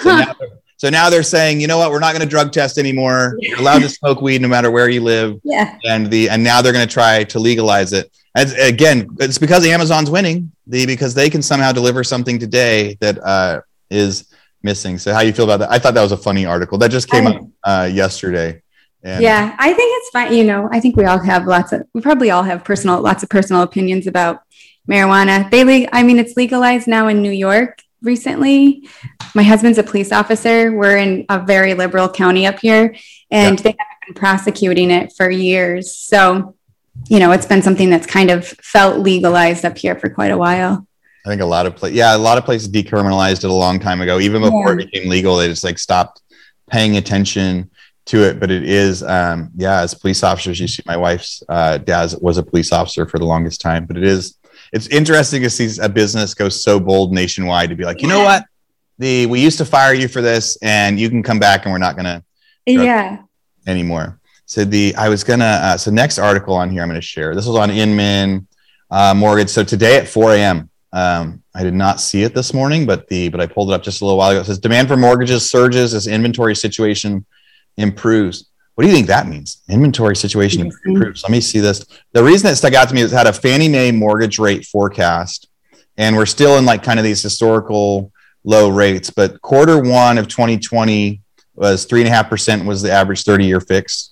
[0.00, 0.34] So, Huh.
[0.40, 0.46] now,
[0.82, 3.36] so now they're saying, you know what, we're not going to drug test anymore.
[3.38, 5.78] You're allowed to smoke weed no matter where you live Yeah.
[5.84, 8.10] and the and now they're going to try to legalize it.
[8.34, 10.50] And again, it's because Amazon's winning.
[10.66, 14.98] The because they can somehow deliver something today that uh, is missing.
[14.98, 15.70] So how you feel about that?
[15.70, 18.60] I thought that was a funny article that just came I- up uh, yesterday.
[19.04, 19.54] And yeah.
[19.60, 20.34] I think it's fine.
[20.34, 23.22] You know, I think we all have lots of, we probably all have personal, lots
[23.22, 24.42] of personal opinions about
[24.90, 25.48] marijuana.
[25.48, 28.88] They, I mean, it's legalized now in New York recently.
[29.34, 30.72] My husband's a police officer.
[30.72, 32.94] We're in a very liberal county up here,
[33.30, 35.94] and they haven't been prosecuting it for years.
[35.94, 36.54] So,
[37.08, 40.36] you know, it's been something that's kind of felt legalized up here for quite a
[40.38, 40.86] while.
[41.24, 43.78] I think a lot of places, yeah, a lot of places decriminalized it a long
[43.78, 44.18] time ago.
[44.18, 44.84] Even before Yeah.
[44.84, 46.20] it became legal, they just like stopped
[46.68, 47.70] paying attention
[48.06, 48.40] to it.
[48.40, 52.38] But it is, um, yeah, as police officers, you see, my wife's uh, dad was
[52.38, 53.86] a police officer for the longest time.
[53.86, 54.36] But it is,
[54.72, 58.22] it's interesting to see a business go so bold nationwide to be like, you know
[58.24, 58.44] what,
[58.98, 61.78] the we used to fire you for this, and you can come back, and we're
[61.78, 62.22] not gonna
[62.66, 63.18] Yeah.
[63.66, 64.18] anymore.
[64.46, 67.34] So the I was gonna uh, so next article on here I'm gonna share.
[67.34, 68.46] This was on Inman
[68.90, 69.48] uh, Mortgage.
[69.50, 70.68] So today at 4 a.m.
[70.94, 73.82] Um, I did not see it this morning, but the but I pulled it up
[73.82, 74.40] just a little while ago.
[74.40, 77.24] It says demand for mortgages surges as inventory situation
[77.76, 78.50] improves.
[78.74, 79.62] What do you think that means?
[79.68, 81.22] Inventory situation improves.
[81.22, 81.84] Let me see this.
[82.12, 84.64] The reason it stuck out to me is it had a Fannie Mae mortgage rate
[84.64, 85.48] forecast,
[85.98, 88.10] and we're still in like kind of these historical
[88.44, 89.10] low rates.
[89.10, 91.20] But quarter one of 2020
[91.54, 94.08] was three and a half percent was the average 30 year fix.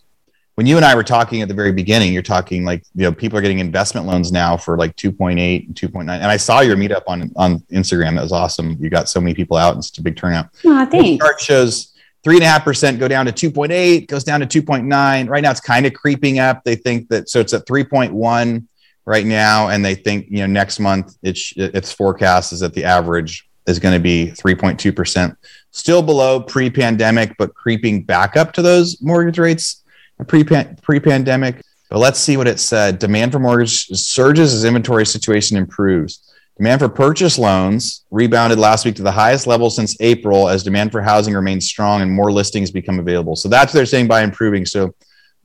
[0.57, 3.13] When you and I were talking at the very beginning, you're talking like you know
[3.13, 6.01] people are getting investment loans now for like 2.8 and 2.9.
[6.01, 8.17] And I saw your meetup on on Instagram.
[8.17, 8.77] That was awesome.
[8.79, 10.49] You got so many people out and such a big turnout.
[10.67, 11.25] Oh, The thanks.
[11.25, 11.90] chart shows
[12.23, 15.29] three and a half percent go down to 2.8, goes down to 2.9.
[15.29, 16.65] Right now, it's kind of creeping up.
[16.65, 18.67] They think that so it's at 3.1
[19.05, 22.85] right now, and they think you know next month it's its forecast is that the
[22.85, 25.37] average is going to be 3.2 percent,
[25.71, 29.83] still below pre-pandemic, but creeping back up to those mortgage rates
[30.27, 31.63] pre pre-pandemic.
[31.89, 33.01] But let's see what it said.
[33.01, 36.30] Demand for mortgage surges as inventory situation improves.
[36.61, 40.93] Demand for purchase loans rebounded last week to the highest level since April as demand
[40.93, 43.35] for housing remains strong and more listings become available.
[43.35, 44.67] So that's what they're saying by improving.
[44.67, 44.95] So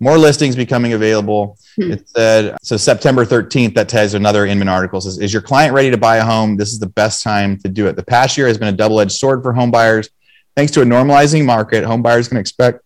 [0.02, 1.58] more listings becoming available.
[1.78, 1.94] Hmm.
[1.94, 5.90] It said so September 13th, that ties another Inman article says, Is your client ready
[5.90, 6.58] to buy a home?
[6.58, 7.96] This is the best time to do it.
[7.96, 10.10] The past year has been a double-edged sword for home buyers.
[10.58, 12.82] Thanks to a normalizing market, home buyers can expect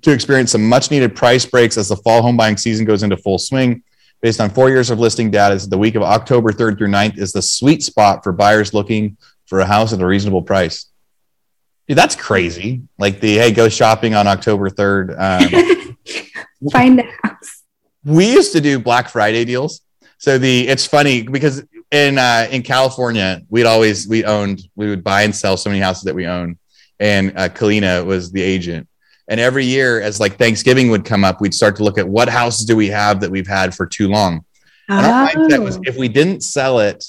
[0.00, 3.18] to experience some much needed price breaks as the fall home buying season goes into
[3.18, 3.82] full swing.
[4.20, 7.32] Based on four years of listing data, the week of October 3rd through 9th is
[7.32, 10.86] the sweet spot for buyers looking for a house at a reasonable price.
[11.86, 12.82] Dude, that's crazy.
[12.98, 15.16] Like the hey, go shopping on October 3rd.
[15.18, 15.96] Um,
[16.72, 17.62] Find a house.
[18.04, 19.82] we used to do Black Friday deals.
[20.18, 25.04] So the it's funny because in uh, in California, we'd always we owned we would
[25.04, 26.58] buy and sell so many houses that we own,
[26.98, 28.88] and uh, Kalina was the agent.
[29.28, 32.28] And every year, as like Thanksgiving would come up, we'd start to look at what
[32.28, 34.44] houses do we have that we've had for too long.
[34.88, 37.04] And our mindset was if we didn't sell it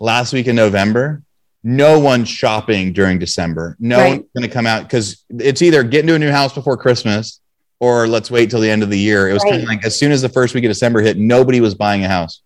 [0.00, 1.22] last week in November,
[1.62, 3.76] no one's shopping during December.
[3.78, 4.08] No Right.
[4.08, 7.38] one's going to come out because it's either get into a new house before Christmas
[7.78, 9.28] or let's wait till the end of the year.
[9.28, 11.60] It was kind of like as soon as the first week of December hit, nobody
[11.60, 12.42] was buying a house.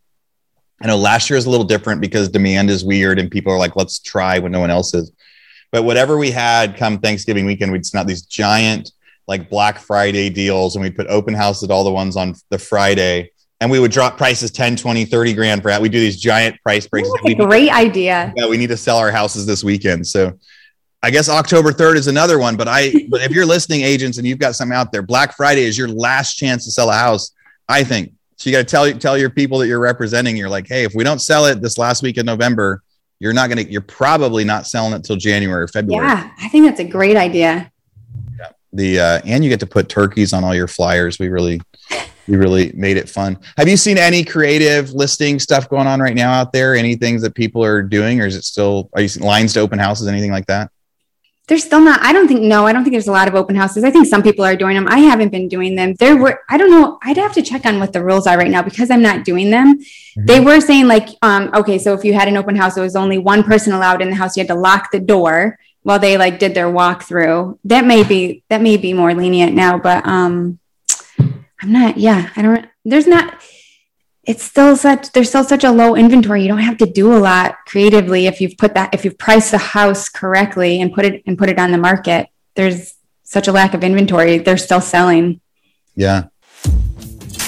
[0.82, 3.58] I know last year is a little different because demand is weird and people are
[3.58, 5.12] like, let's try when no one else is.
[5.72, 8.90] But whatever we had come Thanksgiving weekend, we'd send out these giant
[9.26, 12.58] like Black Friday deals and we'd put open house at all the ones on the
[12.58, 15.80] Friday and we would drop prices 10, 20, 30 grand for that.
[15.80, 17.08] We do these giant price breaks.
[17.08, 18.32] That's We a great idea.
[18.36, 20.06] yeah, we need to sell our houses this weekend.
[20.06, 20.38] So
[21.02, 22.56] I guess October 3rd is another one.
[22.56, 25.62] But I but if you're listening, agents, and you've got something out there, Black Friday
[25.64, 27.32] is your last chance to sell a house,
[27.68, 28.12] I think.
[28.36, 30.94] So you got to tell tell your people that you're representing, you're like, hey, if
[30.94, 32.82] we don't sell it this last week in November,
[33.20, 36.06] you're not gonna, you're probably not selling it till January or February.
[36.06, 37.70] Yeah, I think that's a great idea.
[38.74, 41.18] The uh, and you get to put turkeys on all your flyers.
[41.18, 41.60] We really
[42.26, 43.38] we really made it fun.
[43.56, 46.74] Have you seen any creative listing stuff going on right now out there?
[46.74, 49.60] Any things that people are doing, or is it still are you seeing lines to
[49.60, 50.70] open houses, anything like that?
[51.46, 52.00] There's still not.
[52.00, 52.40] I don't think.
[52.40, 53.84] No, I don't think there's a lot of open houses.
[53.84, 54.88] I think some people are doing them.
[54.88, 55.94] I haven't been doing them.
[56.00, 56.40] There were.
[56.48, 56.98] I don't know.
[57.02, 59.50] I'd have to check on what the rules are right now because I'm not doing
[59.50, 59.78] them.
[59.78, 60.24] Mm-hmm.
[60.24, 62.96] They were saying like, um, okay, so if you had an open house, it was
[62.96, 64.36] only one person allowed in the house.
[64.36, 67.58] You had to lock the door while they like did their walkthrough.
[67.64, 70.58] That may be that may be more lenient now, but um,
[71.18, 71.96] I'm not.
[71.96, 72.66] Yeah, I don't.
[72.84, 73.40] There's not
[74.26, 77.18] it's still such there's still such a low inventory you don't have to do a
[77.18, 81.22] lot creatively if you've put that if you've priced the house correctly and put it
[81.26, 85.40] and put it on the market there's such a lack of inventory they're still selling
[85.94, 86.24] yeah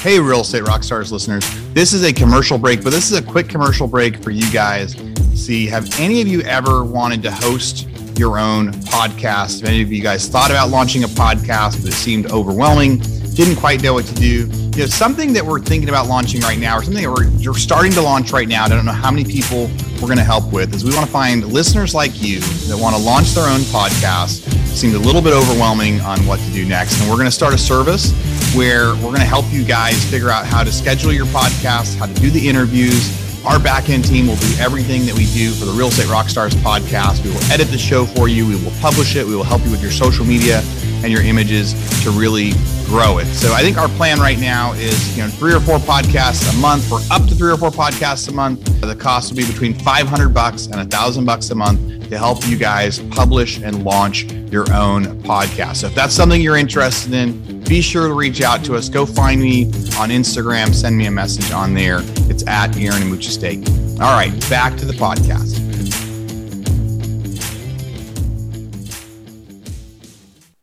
[0.00, 3.22] hey real estate rock stars listeners this is a commercial break but this is a
[3.22, 4.96] quick commercial break for you guys
[5.34, 7.88] see have any of you ever wanted to host
[8.18, 11.94] your own podcast if any of you guys thought about launching a podcast but it
[11.94, 13.00] seemed overwhelming
[13.36, 14.46] didn't quite know what to do.
[14.46, 17.54] You know, something that we're thinking about launching right now, or something that we're you're
[17.54, 18.64] starting to launch right now.
[18.64, 20.74] I don't know how many people we're going to help with.
[20.74, 24.50] Is we want to find listeners like you that want to launch their own podcast.
[24.68, 27.52] Seemed a little bit overwhelming on what to do next, and we're going to start
[27.52, 28.12] a service
[28.54, 32.06] where we're going to help you guys figure out how to schedule your podcast, how
[32.06, 33.25] to do the interviews.
[33.46, 37.24] Our backend team will do everything that we do for the Real Estate Rockstars podcast.
[37.24, 38.44] We will edit the show for you.
[38.44, 39.24] We will publish it.
[39.24, 40.62] We will help you with your social media
[41.04, 42.50] and your images to really
[42.86, 43.26] grow it.
[43.26, 46.56] So I think our plan right now is, you know, three or four podcasts a
[46.60, 48.64] month for up to three or four podcasts a month.
[48.80, 52.44] The cost will be between 500 bucks and a thousand bucks a month to help
[52.48, 55.76] you guys publish and launch your own podcast.
[55.76, 58.88] So if that's something you're interested in, be sure to reach out to us.
[58.88, 59.64] Go find me
[59.98, 61.98] on Instagram, send me a message on there.
[62.30, 64.00] It's at Aaron Amuchastegui.
[64.00, 65.64] All right, back to the podcast.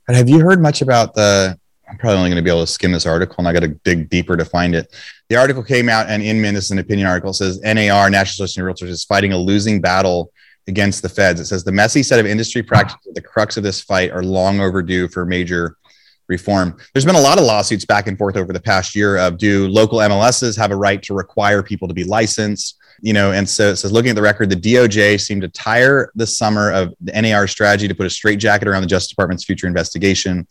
[0.08, 1.58] Have you heard much about the
[1.90, 3.68] I'm probably only going to be able to skim this article and I got to
[3.68, 4.96] dig deeper to find it.
[5.30, 8.68] The article came out and Inman, this is an opinion article, says NAR, National Association
[8.68, 10.32] of Realtors, is fighting a losing battle
[10.68, 11.40] against the feds.
[11.40, 14.24] It says the messy set of industry practices at the crux of this fight are
[14.24, 15.78] long overdue for major
[16.28, 16.78] reform.
[16.94, 19.68] There's been a lot of lawsuits back and forth over the past year of do
[19.68, 22.78] local MLSs have a right to require people to be licensed?
[23.04, 26.10] you know, and so it says, looking at the record, the DOJ seemed to tire
[26.16, 29.68] this summer of the NAR strategy to put a straitjacket around the Justice Department's future
[29.68, 30.48] investigation.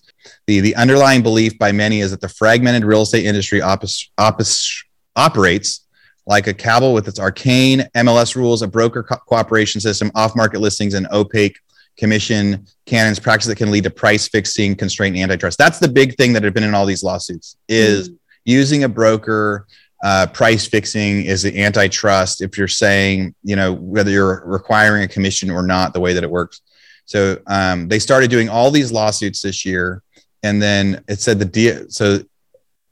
[0.46, 4.84] The, the underlying belief by many is that the fragmented real estate industry opis, opis,
[5.16, 5.86] operates
[6.26, 10.60] like a cabal with its arcane MLS rules, a broker co- cooperation system, off market
[10.60, 11.58] listings, and opaque
[11.96, 15.58] commission canons, practice that can lead to price fixing, constraint, and antitrust.
[15.58, 18.18] That's the big thing that had been in all these lawsuits is mm.
[18.44, 19.66] using a broker
[20.02, 25.08] uh, price fixing is the antitrust if you're saying you know whether you're requiring a
[25.08, 26.60] commission or not the way that it works
[27.04, 30.02] so um, they started doing all these lawsuits this year
[30.42, 32.18] and then it said the D- so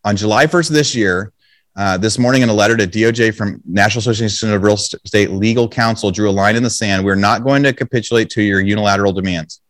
[0.04, 1.32] on july 1st of this year
[1.76, 5.68] uh, this morning in a letter to doj from national association of real estate legal
[5.68, 9.12] counsel drew a line in the sand we're not going to capitulate to your unilateral
[9.12, 9.60] demands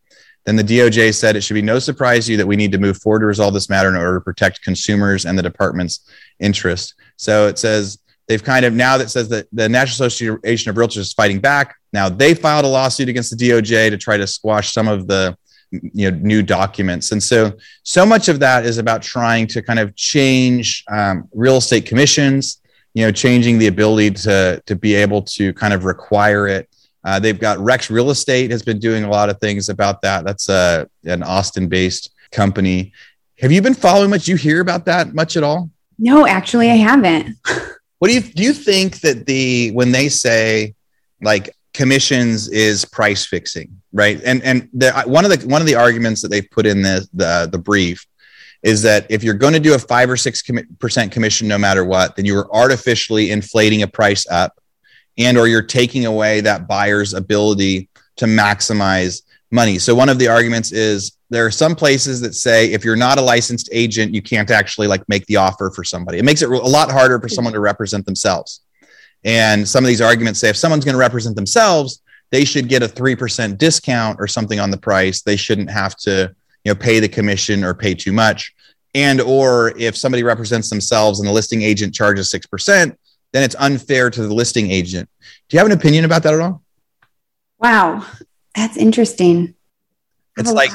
[0.45, 2.79] then the DOJ said it should be no surprise to you that we need to
[2.79, 6.09] move forward to resolve this matter in order to protect consumers and the department's
[6.39, 6.95] interest.
[7.17, 10.97] So it says they've kind of now that says that the National Association of Realtors
[10.97, 11.75] is fighting back.
[11.93, 15.37] Now they filed a lawsuit against the DOJ to try to squash some of the
[15.71, 17.11] you know new documents.
[17.11, 17.53] And so
[17.83, 22.61] so much of that is about trying to kind of change um, real estate commissions
[22.93, 26.67] you know changing the ability to to be able to kind of require it.
[27.03, 30.23] Uh, they've got rex real estate has been doing a lot of things about that.
[30.23, 32.91] That's a, an austin based company.
[33.39, 34.27] Have you been following much?
[34.27, 35.71] You hear about that much at all?
[35.97, 37.35] No, actually, I haven't.
[37.99, 38.43] what do you do?
[38.43, 40.75] You think that the when they say
[41.21, 44.21] like commissions is price fixing, right?
[44.23, 47.07] And and the, one of the one of the arguments that they've put in the
[47.13, 48.05] the, the brief
[48.63, 50.43] is that if you're going to do a five or six
[50.79, 54.59] percent commission no matter what, then you are artificially inflating a price up,
[55.17, 59.79] and or you're taking away that buyer's ability to maximize money.
[59.79, 63.17] So one of the arguments is there are some places that say if you're not
[63.17, 66.19] a licensed agent, you can't actually like make the offer for somebody.
[66.19, 68.61] It makes it a lot harder for someone to represent themselves.
[69.23, 72.81] And some of these arguments say if someone's going to represent themselves, they should get
[72.81, 75.21] a 3% discount or something on the price.
[75.21, 78.53] They shouldn't have to, you know, pay the commission or pay too much.
[78.95, 82.95] And or if somebody represents themselves and the listing agent charges 6%,
[83.33, 85.09] then it's unfair to the listing agent.
[85.19, 86.61] Do you have an opinion about that at all?
[87.59, 88.05] Wow,
[88.55, 89.55] that's interesting.
[90.37, 90.71] It's like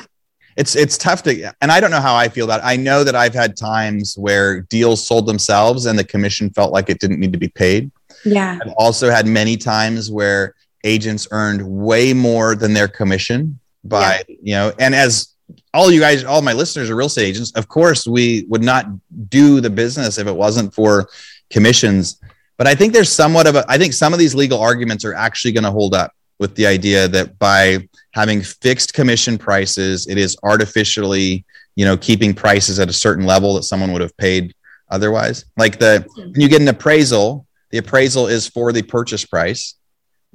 [0.57, 3.05] it's it's tough to and i don't know how i feel about it i know
[3.05, 7.21] that i've had times where deals sold themselves and the commission felt like it didn't
[7.21, 7.91] need to be paid
[8.25, 10.55] yeah i've also had many times where
[10.85, 14.37] agents earned way more than their commission by yeah.
[14.43, 15.37] you know and as
[15.77, 17.53] all you guys, all my listeners are real estate agents.
[17.53, 18.87] Of course, we would not
[19.29, 21.09] do the business if it wasn't for
[21.51, 22.19] commissions.
[22.57, 25.15] But I think there's somewhat of a, I think some of these legal arguments are
[25.15, 30.19] actually going to hold up with the idea that by having fixed commission prices, it
[30.19, 31.45] is artificially,
[31.77, 34.55] you know, keeping prices at a certain level that someone would have paid
[34.91, 35.45] otherwise.
[35.57, 39.75] Like the, when you get an appraisal, the appraisal is for the purchase price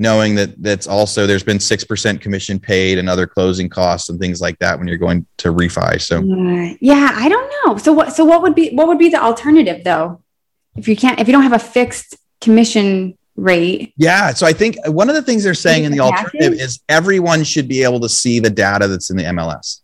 [0.01, 4.41] knowing that that's also there's been 6% commission paid and other closing costs and things
[4.41, 6.21] like that when you're going to refi so.
[6.81, 7.77] Yeah i don't know.
[7.77, 10.23] So what so what would be what would be the alternative though?
[10.75, 14.33] If you can't if you don't have a fixed commission rate yeah.
[14.33, 17.67] So i think one of the things they're saying in the alternative is everyone should
[17.67, 19.81] be able to see the data that's in the mls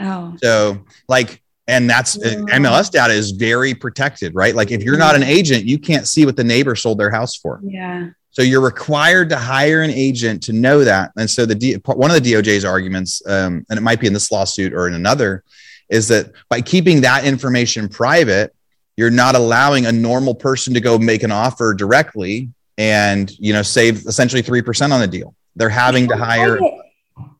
[0.00, 0.36] oh.
[0.42, 4.54] So like and that's uh, mls data is very protected right?
[4.54, 7.36] Like if you're not an agent you can't see what the neighbor sold their house
[7.36, 7.60] for.
[7.62, 8.10] Yeah.
[8.32, 11.10] So you're required to hire an agent to know that.
[11.16, 14.12] And so the D, one of the DOJ's arguments, um, and it might be in
[14.12, 15.42] this lawsuit or in another,
[15.88, 18.54] is that by keeping that information private,
[18.96, 22.50] you're not allowing a normal person to go make an offer directly
[22.80, 25.34] and you know save essentially three percent on the deal.
[25.54, 26.58] They're having to hire.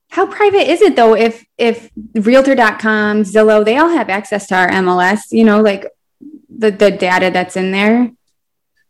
[0.09, 1.15] How private is it though?
[1.15, 5.31] If if Realtor.com, Zillow, they all have access to our MLS.
[5.31, 5.87] You know, like
[6.55, 8.11] the the data that's in there.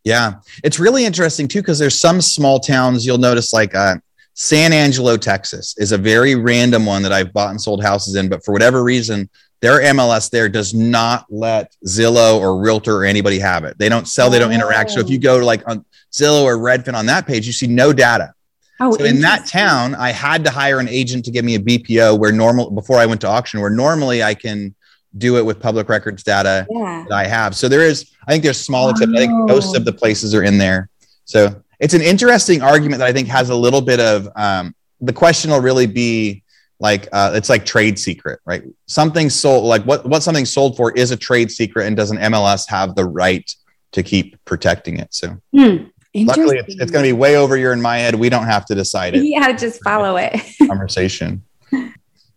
[0.04, 3.96] Yeah, it's really interesting too because there's some small towns you'll notice like uh,
[4.34, 8.28] San Angelo, Texas, is a very random one that I've bought and sold houses in,
[8.28, 9.30] but for whatever reason,
[9.62, 13.78] their MLS there does not let Zillow or Realtor or anybody have it.
[13.78, 14.92] They don't sell, they don't interact.
[14.92, 17.68] So if you go to like on Zillow or Redfin on that page, you see
[17.68, 18.34] no data.
[18.80, 21.60] Oh, so in that town, I had to hire an agent to give me a
[21.60, 24.74] BPO where normal before I went to auction, where normally I can
[25.18, 27.06] do it with public records data yeah.
[27.08, 27.56] that I have.
[27.56, 29.12] So there is, I think there's smaller tips.
[29.14, 30.90] I think most of the places are in there.
[31.26, 35.14] So it's an interesting argument that I think has a little bit of um, the
[35.14, 36.44] question will really be
[36.82, 38.64] like uh, it's like trade secret, right?
[38.88, 42.68] Something sold, like what what something sold for is a trade secret, and doesn't MLS
[42.68, 43.50] have the right
[43.94, 45.14] to keep protecting it?
[45.14, 45.38] So.
[45.56, 45.86] Hmm.
[46.14, 48.16] Luckily, it's, it's going to be way over here in my head.
[48.16, 49.24] We don't have to decide it.
[49.24, 50.38] Yeah, just follow it.
[50.68, 51.42] conversation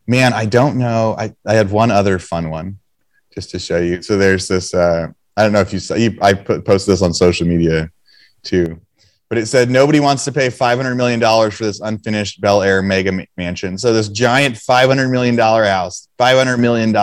[0.06, 1.14] man, I don't know.
[1.18, 2.78] I, I had one other fun one
[3.32, 4.02] just to show you.
[4.02, 7.02] So there's this, uh, I don't know if you saw, you, I put, posted this
[7.02, 7.90] on social media
[8.42, 8.80] too,
[9.28, 11.20] but it said nobody wants to pay $500 million
[11.50, 13.78] for this unfinished Bel Air mega mansion.
[13.78, 16.94] So this giant $500 million house, $500 million,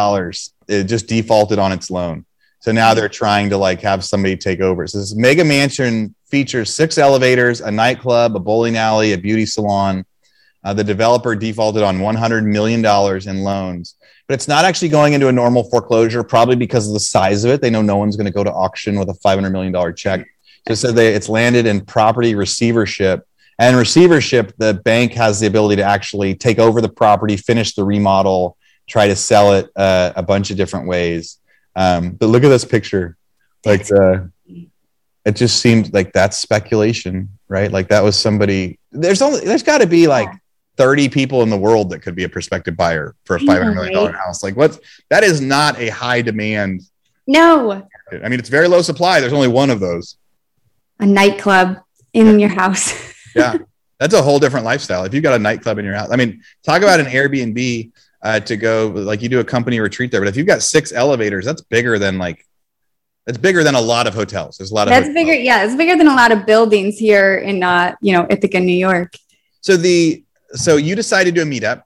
[0.67, 2.25] it just defaulted on its loan.
[2.59, 4.85] So now they're trying to like have somebody take over.
[4.85, 10.05] So this mega mansion features six elevators, a nightclub, a bowling alley, a beauty salon,
[10.63, 12.85] uh, the developer defaulted on $100 million
[13.27, 13.95] in loans,
[14.27, 17.51] but it's not actually going into a normal foreclosure, probably because of the size of
[17.51, 17.61] it.
[17.61, 20.27] They know no one's going to go to auction with a $500 million check.
[20.73, 23.25] So, they, it's landed in property receivership.
[23.59, 27.83] And receivership, the bank has the ability to actually take over the property, finish the
[27.83, 28.57] remodel,
[28.87, 31.37] try to sell it uh, a bunch of different ways.
[31.75, 33.17] Um, but look at this picture.
[33.65, 34.25] Like, uh,
[35.25, 37.71] it just seemed like that's speculation, right?
[37.71, 38.79] Like that was somebody.
[38.91, 40.29] There's only there's got to be like
[40.77, 43.93] 30 people in the world that could be a prospective buyer for a $500 million
[43.93, 44.15] right?
[44.15, 44.43] house.
[44.43, 46.81] Like what's That is not a high demand.
[47.27, 47.87] No.
[48.11, 49.19] I mean, it's very low supply.
[49.19, 50.17] There's only one of those.
[51.01, 51.77] A nightclub
[52.13, 52.93] in your house.
[53.35, 53.57] yeah.
[53.99, 55.03] That's a whole different lifestyle.
[55.03, 57.91] If you've got a nightclub in your house, I mean, talk about an Airbnb
[58.23, 60.91] uh, to go, like you do a company retreat there, but if you've got six
[60.91, 62.45] elevators, that's bigger than like,
[63.27, 64.57] it's bigger than a lot of hotels.
[64.57, 65.33] There's a lot of that's bigger.
[65.33, 68.73] Yeah, it's bigger than a lot of buildings here in uh, you know Ithaca, New
[68.73, 69.13] York.
[69.61, 70.23] So the
[70.53, 71.83] so you decided to do a meetup.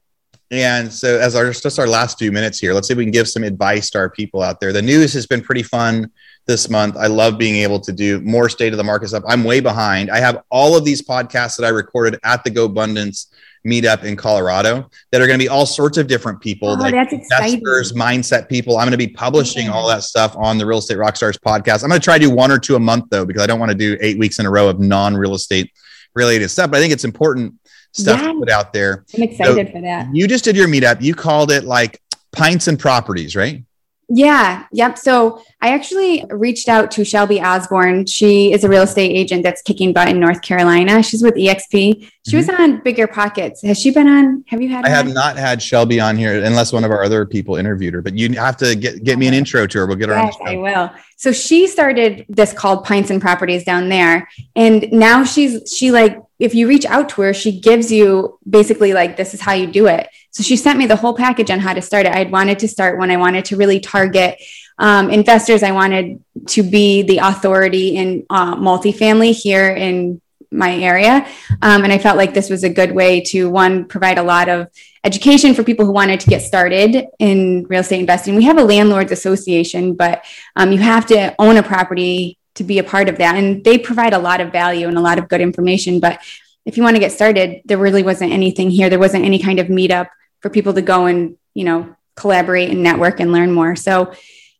[0.50, 3.10] And so, as our just our last few minutes here, let's see if we can
[3.10, 4.72] give some advice to our people out there.
[4.72, 6.10] The news has been pretty fun
[6.46, 6.96] this month.
[6.96, 9.24] I love being able to do more state of the market stuff.
[9.26, 10.10] I'm way behind.
[10.10, 13.26] I have all of these podcasts that I recorded at the GoBundance
[13.66, 17.12] meetup in Colorado that are going to be all sorts of different people, oh, like
[17.12, 18.76] investors, mindset people.
[18.78, 21.82] I'm going to be publishing all that stuff on the Real Estate Rockstars podcast.
[21.82, 23.58] I'm going to try to do one or two a month though, because I don't
[23.58, 25.72] want to do eight weeks in a row of non real estate
[26.14, 26.70] related stuff.
[26.70, 27.54] But I think it's important
[27.96, 29.04] stuff put out there.
[29.14, 30.14] I'm excited so for that.
[30.14, 31.00] You just did your meetup.
[31.00, 32.00] You called it like
[32.32, 33.64] pints and properties, right?
[34.08, 34.66] Yeah.
[34.70, 34.98] Yep.
[34.98, 38.06] So I actually reached out to Shelby Osborne.
[38.06, 41.02] She is a real estate agent that's kicking butt in North Carolina.
[41.02, 41.72] She's with EXP.
[41.72, 42.36] She mm-hmm.
[42.36, 43.62] was on Bigger Pockets.
[43.62, 44.44] Has she been on?
[44.46, 44.84] Have you had?
[44.84, 45.14] I have on?
[45.14, 48.02] not had Shelby on here unless one of our other people interviewed her.
[48.02, 49.86] But you have to get get me an intro to her.
[49.86, 50.48] We'll get her yes, on.
[50.48, 50.90] I will.
[51.16, 56.16] So she started this called Pints and Properties down there, and now she's she like
[56.38, 59.66] if you reach out to her, she gives you basically like this is how you
[59.66, 60.08] do it.
[60.30, 62.12] So she sent me the whole package on how to start it.
[62.12, 64.40] I wanted to start when I wanted to really target
[64.78, 65.62] um, investors.
[65.62, 70.20] I wanted to be the authority in uh, multifamily here in
[70.50, 71.26] my area.
[71.62, 74.48] Um, and I felt like this was a good way to one provide a lot
[74.48, 74.68] of
[75.04, 78.34] education for people who wanted to get started in real estate investing.
[78.34, 80.24] We have a landlords association, but
[80.54, 83.36] um, you have to own a property to be a part of that.
[83.36, 86.00] And they provide a lot of value and a lot of good information.
[86.00, 86.20] But
[86.64, 88.90] if you want to get started, there really wasn't anything here.
[88.90, 90.08] There wasn't any kind of meetup
[90.40, 93.76] for people to go and, you know, collaborate and network and learn more.
[93.76, 94.12] So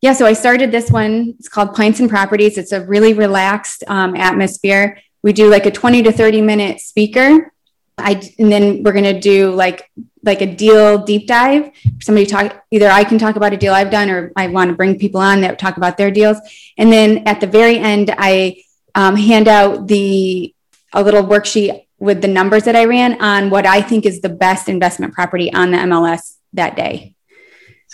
[0.03, 1.34] yeah, so I started this one.
[1.38, 2.59] It's called Pints and Properties.
[2.59, 5.01] It's a really relaxed um, atmosphere.
[5.22, 7.53] We do like a 20 to 30 minute speaker.
[7.99, 9.90] I and then we're gonna do like
[10.27, 11.70] like a deal deep dive.
[12.01, 14.77] Somebody talk either I can talk about a deal I've done or I want to
[14.77, 16.39] bring people on that talk about their deals.
[16.77, 18.62] And then at the very end, I
[18.95, 20.55] um, hand out the
[20.93, 24.29] a little worksheet with the numbers that I ran on what I think is the
[24.29, 27.14] best investment property on the MLS that day.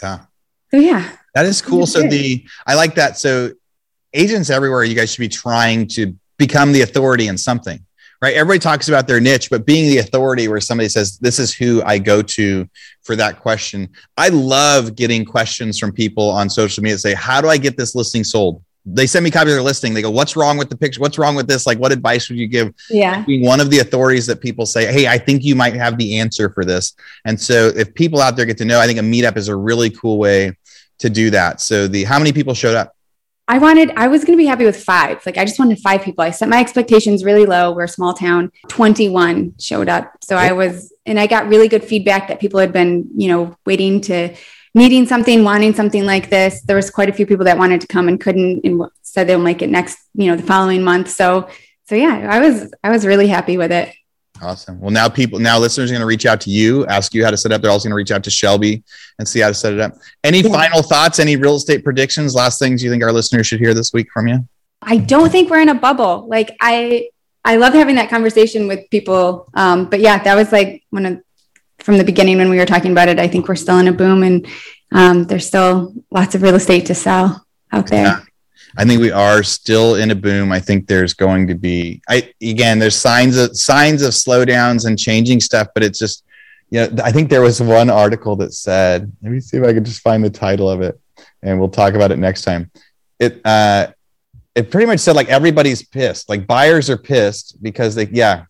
[0.03, 0.21] Yeah.
[0.71, 1.17] So yeah.
[1.35, 1.87] That is cool.
[1.87, 3.19] So the I like that.
[3.19, 3.53] So
[4.13, 7.85] agents everywhere, you guys should be trying to become the authority in something,
[8.23, 8.35] right?
[8.35, 11.83] Everybody talks about their niche, but being the authority where somebody says, This is who
[11.85, 12.69] I go to
[13.03, 13.89] for that question.
[14.17, 17.95] I love getting questions from people on social media say, How do I get this
[17.95, 18.63] listing sold?
[18.85, 19.93] They send me copies of their listing.
[19.93, 21.01] They go, What's wrong with the picture?
[21.01, 21.67] What's wrong with this?
[21.67, 22.73] Like, what advice would you give?
[22.89, 23.23] Yeah.
[23.25, 26.19] Being one of the authorities that people say, Hey, I think you might have the
[26.19, 26.95] answer for this.
[27.25, 29.57] And so if people out there get to know, I think a meetup is a
[29.57, 30.57] really cool way
[31.01, 31.61] to do that.
[31.61, 32.95] So the how many people showed up?
[33.49, 35.25] I wanted, I was going to be happy with five.
[35.27, 36.23] Like, I just wanted five people.
[36.25, 37.73] I set my expectations really low.
[37.73, 38.53] We're a small town.
[38.69, 40.15] 21 showed up.
[40.23, 43.57] So I was, and I got really good feedback that people had been, you know,
[43.67, 44.35] waiting to,
[44.75, 46.63] needing something, wanting something like this.
[46.63, 49.39] There was quite a few people that wanted to come and couldn't and said they'll
[49.39, 51.11] make it next, you know, the following month.
[51.11, 51.49] So,
[51.87, 53.95] so yeah, I was, I was really happy with it.
[54.43, 54.81] Awesome.
[54.81, 57.31] Well, now people, now listeners are going to reach out to you, ask you how
[57.31, 57.63] to set up.
[57.63, 58.83] They're also going to reach out to Shelby
[59.19, 59.95] and see how to set it up.
[60.25, 60.51] Any yeah.
[60.51, 61.21] final thoughts?
[61.21, 62.35] Any real estate predictions?
[62.35, 64.49] Last things you think our listeners should hear this week from you?
[64.83, 66.27] I don't think we're in a bubble.
[66.27, 67.11] Like I,
[67.45, 69.49] I love having that conversation with people.
[69.55, 71.23] Um, but yeah, that was like one of
[71.79, 73.19] from the beginning when we were talking about it.
[73.19, 74.47] I think we're still in a boom, and
[74.93, 78.05] um, there's still lots of real estate to sell out there.
[78.05, 78.21] Yeah.
[78.77, 80.51] I think we are still in a boom.
[80.51, 84.99] I think there's going to be I again there's signs of signs of slowdowns and
[84.99, 86.25] changing stuff, but it's just
[86.71, 89.75] you know, I think there was one article that said, let me see if I
[89.75, 90.99] can just find the title of it
[91.43, 92.71] and we'll talk about it next time.
[93.19, 93.89] It uh
[94.55, 96.29] it pretty much said like everybody's pissed.
[96.29, 98.45] Like buyers are pissed because they yeah.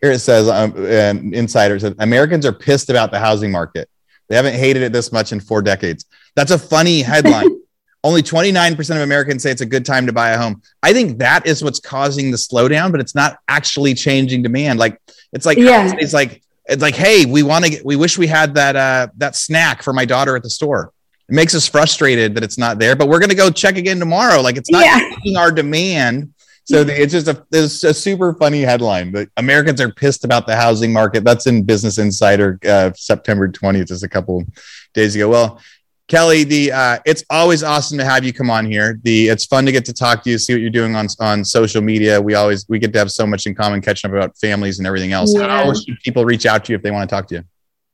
[0.00, 3.88] Here it says um, um insiders Americans are pissed about the housing market.
[4.28, 6.04] They haven't hated it this much in four decades.
[6.36, 7.60] That's a funny headline.
[8.04, 10.60] Only 29% of Americans say it's a good time to buy a home.
[10.82, 14.78] I think that is what's causing the slowdown, but it's not actually changing demand.
[14.78, 15.00] Like
[15.32, 15.90] it's like yeah.
[15.98, 19.08] it's like it's like, hey, we want to get we wish we had that uh
[19.16, 20.92] that snack for my daughter at the store.
[21.30, 24.42] It makes us frustrated that it's not there, but we're gonna go check again tomorrow.
[24.42, 25.38] Like it's not yeah.
[25.38, 26.34] our demand.
[26.66, 29.12] So the, it's just a it's a super funny headline.
[29.12, 31.24] But Americans are pissed about the housing market.
[31.24, 34.44] That's in Business Insider, uh, September 20th, just a couple
[34.92, 35.28] days ago.
[35.28, 35.60] Well,
[36.08, 39.00] Kelly, the uh, it's always awesome to have you come on here.
[39.04, 41.44] The it's fun to get to talk to you, see what you're doing on on
[41.44, 42.20] social media.
[42.20, 44.86] We always we get to have so much in common, catching up about families and
[44.86, 45.34] everything else.
[45.34, 45.46] Yeah.
[45.46, 47.44] How should people reach out to you if they want to talk to you?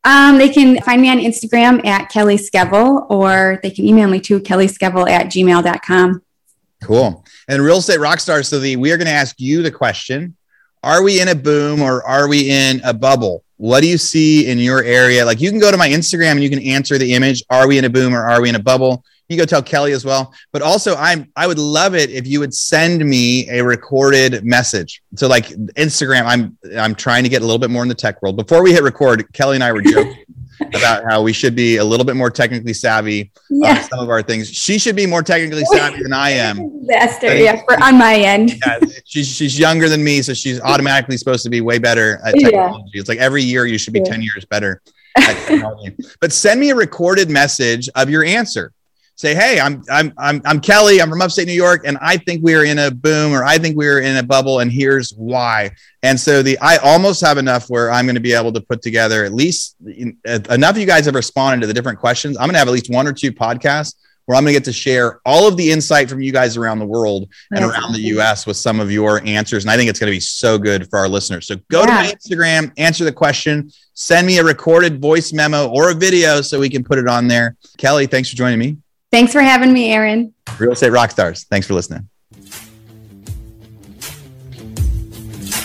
[0.03, 4.19] Um, they can find me on Instagram at Kelly Skevel, or they can email me
[4.21, 6.23] to kellyskevel at gmail.com.
[6.83, 7.25] Cool.
[7.49, 8.49] And real estate rock stars.
[8.49, 10.37] So the we are going to ask you the question:
[10.83, 13.45] Are we in a boom or are we in a bubble?
[13.61, 15.23] What do you see in your area?
[15.23, 17.45] Like you can go to my Instagram and you can answer the image.
[17.51, 19.05] Are we in a boom or are we in a bubble?
[19.29, 20.33] You go tell Kelly as well.
[20.51, 25.03] But also I'm I would love it if you would send me a recorded message.
[25.15, 28.23] So like Instagram, I'm I'm trying to get a little bit more in the tech
[28.23, 28.39] world.
[28.39, 30.25] Before we hit record, Kelly and I were joking
[30.75, 33.79] about how we should be a little bit more technically savvy yeah.
[33.79, 34.49] on some of our things.
[34.51, 36.81] She should be more technically savvy than I am.
[36.87, 38.53] Disaster, yeah, for, on my end.
[38.67, 42.35] yeah, she's she's younger than me, so she's automatically supposed to be way better at
[42.35, 42.91] technology.
[42.95, 43.01] Yeah.
[43.01, 44.13] It's like every year you should be yeah.
[44.13, 44.83] 10 years better
[45.17, 45.97] at technology.
[46.21, 48.73] but send me a recorded message of your answer
[49.21, 51.01] say, "Hey, I'm I'm I'm I'm Kelly.
[51.01, 53.77] I'm from upstate New York, and I think we're in a boom, or I think
[53.77, 55.71] we're in a bubble, and here's why."
[56.03, 58.83] And so the I almost have enough where I'm going to be able to put
[58.83, 59.77] together at least
[60.27, 60.71] uh, enough.
[60.71, 62.37] Of you guys have responded to the different questions.
[62.37, 63.95] I'm going to have at least one or two podcasts
[64.27, 66.79] where I'm going to get to share all of the insight from you guys around
[66.79, 69.65] the world and around the US with some of your answers.
[69.65, 71.49] And I think it's going to be so good for our listeners.
[71.49, 71.87] So go yeah.
[71.87, 76.43] to my Instagram, answer the question, send me a recorded voice memo or a video
[76.43, 77.57] so we can put it on there.
[77.77, 78.77] Kelly, thanks for joining me.
[79.11, 80.33] Thanks for having me, Aaron.
[80.59, 81.47] Real Estate Rockstars.
[81.47, 82.09] Thanks for listening.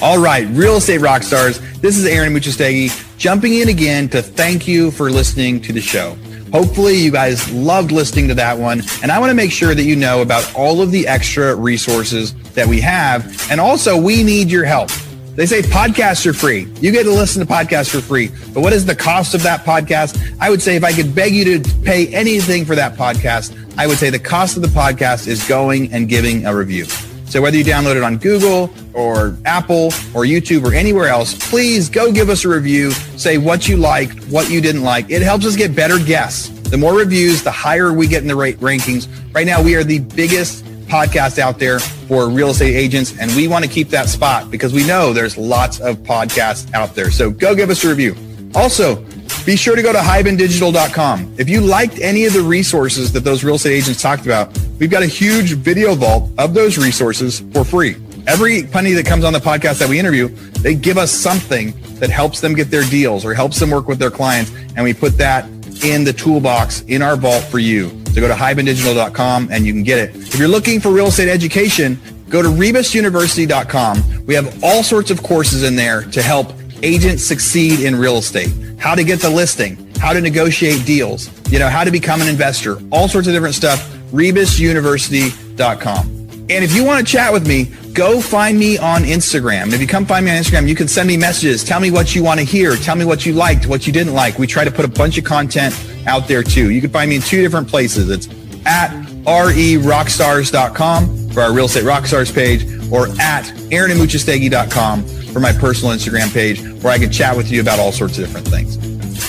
[0.02, 1.60] All right, Real Estate Rockstars.
[1.80, 6.18] This is Aaron Amuchastegui jumping in again to thank you for listening to the show.
[6.52, 8.82] Hopefully, you guys loved listening to that one.
[9.02, 12.34] And I want to make sure that you know about all of the extra resources
[12.54, 13.50] that we have.
[13.52, 14.90] And also, we need your help.
[15.36, 16.68] They say podcasts are free.
[16.80, 18.30] You get to listen to podcasts for free.
[18.54, 20.18] But what is the cost of that podcast?
[20.40, 23.86] I would say if I could beg you to pay anything for that podcast, I
[23.86, 26.86] would say the cost of the podcast is going and giving a review.
[27.26, 31.90] So whether you download it on Google or Apple or YouTube or anywhere else, please
[31.90, 32.92] go give us a review.
[32.92, 35.10] Say what you liked, what you didn't like.
[35.10, 36.48] It helps us get better guests.
[36.70, 39.08] The more reviews, the higher we get in the rankings.
[39.34, 43.48] Right now, we are the biggest podcast out there for real estate agents, and we
[43.48, 47.12] want to keep that spot because we know there's lots of podcasts out there.
[47.12, 48.16] So go give us a review.
[48.54, 49.04] Also,
[49.46, 51.36] be sure to go to hibandigital.com.
[51.38, 54.90] If you liked any of the resources that those real estate agents talked about, we've
[54.90, 57.96] got a huge video vault of those resources for free.
[58.28, 60.30] Every penny that comes on the podcast that we interview,
[60.62, 64.00] they give us something that helps them get their deals or helps them work with
[64.00, 64.52] their clients.
[64.76, 65.48] And we put that
[65.86, 67.90] in the toolbox in our vault for you.
[68.14, 70.16] So go to hibandigital.com and you can get it.
[70.16, 74.26] If you're looking for real estate education, go to rebusuniversity.com.
[74.26, 78.54] We have all sorts of courses in there to help agents succeed in real estate.
[78.78, 82.28] How to get the listing, how to negotiate deals, you know, how to become an
[82.28, 83.92] investor, all sorts of different stuff.
[84.12, 86.12] rebusuniversity.com.
[86.48, 89.74] And if you want to chat with me, go find me on Instagram.
[89.74, 91.64] If you come find me on Instagram, you can send me messages.
[91.64, 92.76] Tell me what you want to hear.
[92.76, 94.38] Tell me what you liked, what you didn't like.
[94.38, 95.74] We try to put a bunch of content
[96.06, 96.70] out there too.
[96.72, 98.10] You can find me in two different places.
[98.10, 98.28] It's
[98.66, 98.90] at
[99.24, 106.62] rerockstars.com for our real estate rockstars page or at aaronamuchastegui.com for my personal Instagram page
[106.84, 108.78] where I can chat with you about all sorts of different things.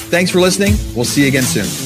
[0.08, 0.74] Thanks for listening.
[0.94, 1.85] We'll see you again soon.